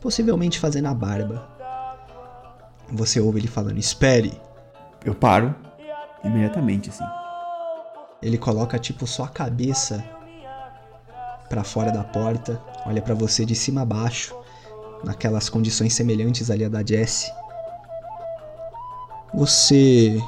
[0.00, 1.48] possivelmente fazendo a barba.
[2.92, 4.40] Você ouve ele falando: Espere!
[5.04, 5.54] Eu paro
[6.24, 7.04] imediatamente, assim.
[8.22, 10.04] Ele coloca tipo só a cabeça
[11.48, 14.34] pra fora da porta, olha pra você de cima a baixo,
[15.02, 17.30] naquelas condições semelhantes ali a da Jessie.
[19.34, 20.20] Você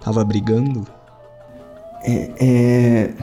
[0.00, 0.86] tava brigando?
[2.02, 2.30] É.
[2.40, 3.14] é...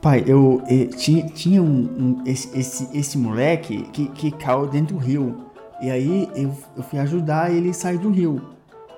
[0.00, 0.60] Pai, eu.
[0.96, 5.46] tinha tinha um, um- esse, esse, esse moleque que, que caiu dentro do rio.
[5.80, 8.40] E aí eu, eu fui ajudar ele a sair do rio.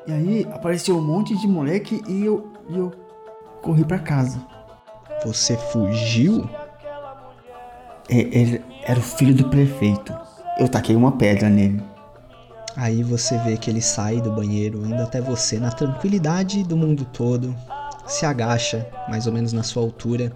[0.06, 2.92] E aí apareceu um monte de moleque e eu, e eu
[3.64, 4.38] corri pra casa.
[5.24, 6.48] Você fugiu?
[8.08, 10.14] Ele era o filho do prefeito.
[10.58, 11.82] Eu taquei uma pedra nele.
[12.76, 17.04] Aí você vê que ele sai do banheiro, indo até você na tranquilidade do mundo
[17.06, 17.54] todo,
[18.06, 20.32] se agacha, mais ou menos na sua altura,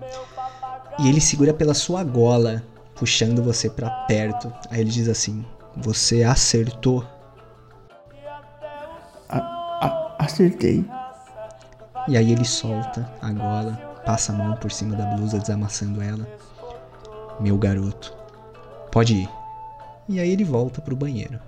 [1.01, 2.63] e ele segura pela sua gola,
[2.95, 4.53] puxando você pra perto.
[4.71, 5.45] Aí ele diz assim:
[5.77, 7.05] Você acertou.
[9.29, 10.85] A- acertei.
[12.09, 13.73] E aí ele solta a gola,
[14.07, 16.27] passa a mão por cima da blusa, desamassando ela.
[17.39, 18.17] Meu garoto,
[18.91, 19.29] pode ir.
[20.09, 21.39] E aí ele volta pro banheiro.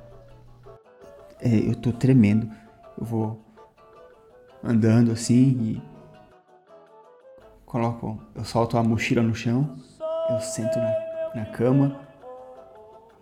[1.41, 2.51] É, eu tô tremendo.
[2.99, 3.41] Eu vou
[4.63, 5.83] andando assim e
[7.65, 9.79] coloco, eu solto a mochila no chão,
[10.29, 10.93] eu sento na,
[11.37, 11.99] na cama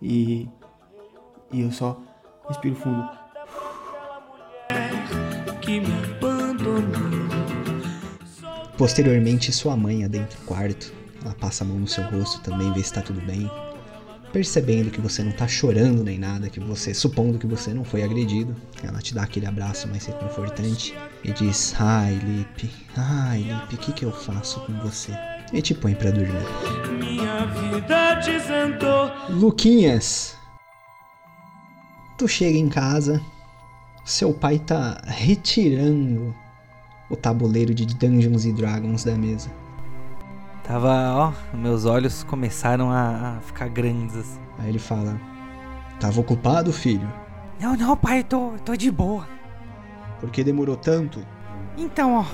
[0.01, 0.49] e,
[1.53, 2.01] e eu só
[2.49, 3.09] respiro fundo.
[5.61, 5.87] Que me
[6.17, 7.18] abandonou.
[8.79, 10.93] Posteriormente, sua mãe adentra o quarto.
[11.21, 13.51] Ela passa a mão no seu rosto também, vê se tá tudo bem.
[14.31, 18.03] Percebendo que você não tá chorando nem nada, que você, supondo que você não foi
[18.03, 20.95] agredido, ela te dá aquele abraço mais reconfortante
[21.25, 25.11] e diz: Ai, Lipe, ai, Lipe, o que que eu faço com você?
[25.51, 26.45] E te põe pra dormir.
[26.97, 29.11] Minha vida desandou.
[29.29, 30.37] Luquinhas,
[32.17, 33.21] tu chega em casa,
[34.05, 36.33] seu pai tá retirando
[37.09, 39.49] o tabuleiro de Dungeons and Dragons da mesa.
[40.63, 44.39] Tava, ó, meus olhos começaram a, a ficar grandes assim.
[44.59, 45.19] Aí ele fala:
[45.99, 47.11] Tava ocupado, filho?
[47.59, 49.27] Não, não, pai, tô, tô de boa.
[50.19, 51.25] Por que demorou tanto?
[51.77, 52.25] Então, ó,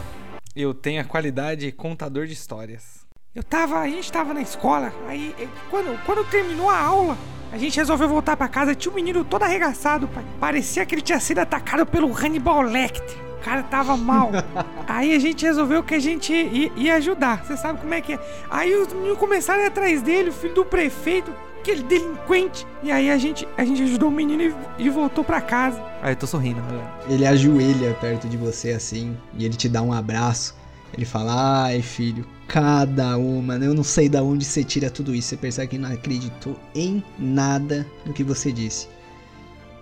[0.55, 3.05] Eu tenho a qualidade contador de histórias.
[3.33, 3.79] eu tava.
[3.79, 7.17] A gente tava na escola, aí eh, quando, quando terminou a aula,
[7.53, 8.75] a gente resolveu voltar pra casa.
[8.75, 10.25] Tinha um menino todo arregaçado, pai.
[10.41, 13.17] Parecia que ele tinha sido atacado pelo Hannibal Lecter.
[13.39, 14.31] O cara tava mal.
[14.87, 17.45] aí a gente resolveu que a gente ia, ia ajudar.
[17.45, 18.19] Você sabe como é que é.
[18.49, 22.65] Aí os meninos começaram a ir atrás dele, o filho do prefeito, aquele delinquente.
[22.83, 25.81] E aí a gente, a gente ajudou o menino e, e voltou pra casa.
[26.01, 26.61] Ah, eu tô sorrindo.
[26.61, 26.87] né?
[27.09, 30.55] Ele ajoelha perto de você assim e ele te dá um abraço.
[30.93, 33.67] Ele fala: Ai, filho, cada uma, né?
[33.67, 35.29] eu não sei da onde você tira tudo isso.
[35.29, 38.87] Você percebe que não acreditou em nada do que você disse.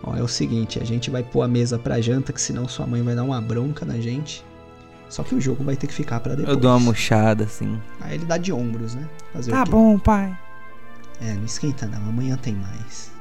[0.03, 2.85] Ó, é o seguinte: a gente vai pôr a mesa pra janta, que senão sua
[2.85, 4.43] mãe vai dar uma bronca na gente.
[5.09, 6.55] Só que o jogo vai ter que ficar pra depois.
[6.55, 7.79] Eu dou uma murchada assim.
[8.01, 9.07] Aí ele dá de ombros, né?
[9.31, 10.37] Fazer o Tá bom, pai.
[11.21, 13.11] É, não esquenta não, amanhã tem mais.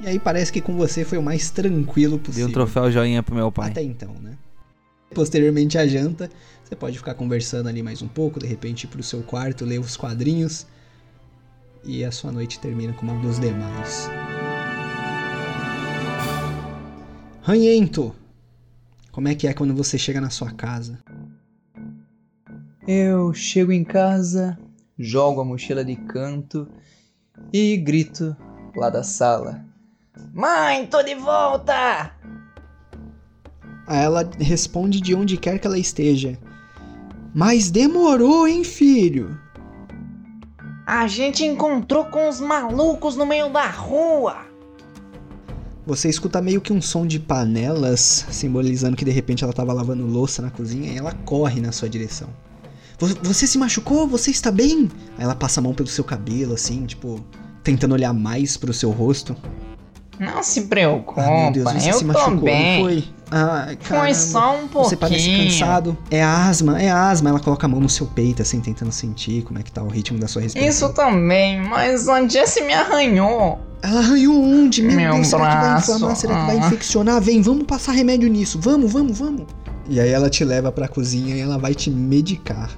[0.00, 2.48] E aí parece que com você foi o mais tranquilo Dei possível.
[2.48, 3.70] um troféu joinha pro meu pai.
[3.70, 4.36] Até então, né?
[5.14, 6.28] Posteriormente à janta,
[6.64, 9.78] você pode ficar conversando ali mais um pouco, de repente ir pro seu quarto, ler
[9.78, 10.66] os quadrinhos.
[11.84, 14.08] E a sua noite termina como a dos demais.
[17.46, 18.16] Ranhento!
[19.12, 20.98] Como é que é quando você chega na sua casa?
[22.88, 24.58] Eu chego em casa,
[24.98, 26.66] jogo a mochila de canto
[27.52, 28.34] e grito
[28.74, 29.62] lá da sala.
[30.32, 32.16] Mãe, tô de volta!
[33.86, 36.38] Ela responde de onde quer que ela esteja.
[37.34, 39.38] Mas demorou, hein, filho?
[40.86, 44.43] A gente encontrou com os malucos no meio da rua.
[45.86, 50.06] Você escuta meio que um som de panelas, simbolizando que de repente ela tava lavando
[50.06, 52.28] louça na cozinha e ela corre na sua direção.
[52.98, 54.08] "Vo- Você se machucou?
[54.08, 54.88] Você está bem?
[55.18, 57.22] Aí ela passa a mão pelo seu cabelo, assim, tipo,
[57.62, 59.36] tentando olhar mais pro seu rosto.
[60.18, 63.04] Não se preocupa, Ah, meu Deus, você eu se machucou, não foi?
[63.30, 64.84] Ai, Foi só um pouquinho.
[64.84, 65.98] Você parece cansado.
[66.10, 67.30] É asma, é asma.
[67.30, 69.88] Ela coloca a mão no seu peito, assim, tentando sentir como é que tá o
[69.88, 70.88] ritmo da sua respiração.
[70.88, 73.58] Isso também, mas a Jessie me arranhou.
[73.82, 74.82] Ela arranhou onde?
[74.82, 76.16] Meu, Meu Deus, será que vai braço, inflamar?
[76.16, 76.66] Será que vai ah.
[76.66, 77.20] infeccionar?
[77.20, 78.58] Vem, vamos passar remédio nisso.
[78.60, 79.46] Vamos, vamos, vamos.
[79.88, 82.70] E aí ela te leva pra cozinha e ela vai te medicar.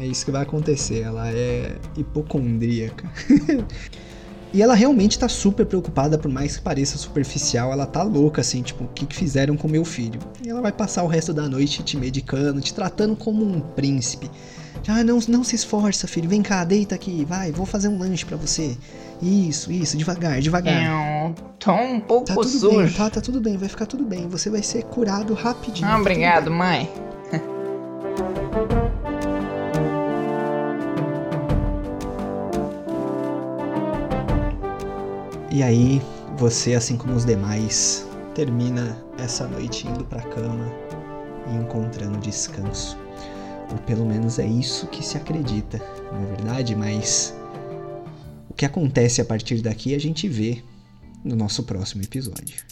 [0.00, 1.02] É isso que vai acontecer.
[1.02, 3.10] Ela é hipocondríaca.
[4.52, 7.72] e ela realmente tá super preocupada, por mais que pareça superficial.
[7.72, 10.20] Ela tá louca, assim, tipo, o que, que fizeram com meu filho?
[10.44, 14.30] E ela vai passar o resto da noite te medicando, te tratando como um príncipe.
[14.86, 16.28] Ah, não, não se esforça, filho.
[16.30, 17.22] Vem cá, deita aqui.
[17.26, 18.74] Vai, vou fazer um lanche pra você.
[19.20, 20.82] Isso, isso, devagar, devagar.
[20.86, 22.78] Eu tô um pouco Tá tudo sujo.
[22.78, 24.28] bem, tá, tá tudo bem, vai ficar tudo bem.
[24.28, 25.86] Você vai ser curado rapidinho.
[25.86, 26.88] Ah, tá obrigado, mãe.
[35.50, 36.02] E aí,
[36.36, 40.70] você, assim como os demais, termina essa noite indo pra cama
[41.50, 42.98] e encontrando descanso.
[43.70, 45.80] Ou pelo menos é isso que se acredita,
[46.12, 46.76] não é verdade?
[46.76, 47.34] Mas
[48.50, 50.62] o que acontece a partir daqui a gente vê
[51.24, 52.62] no nosso próximo episódio.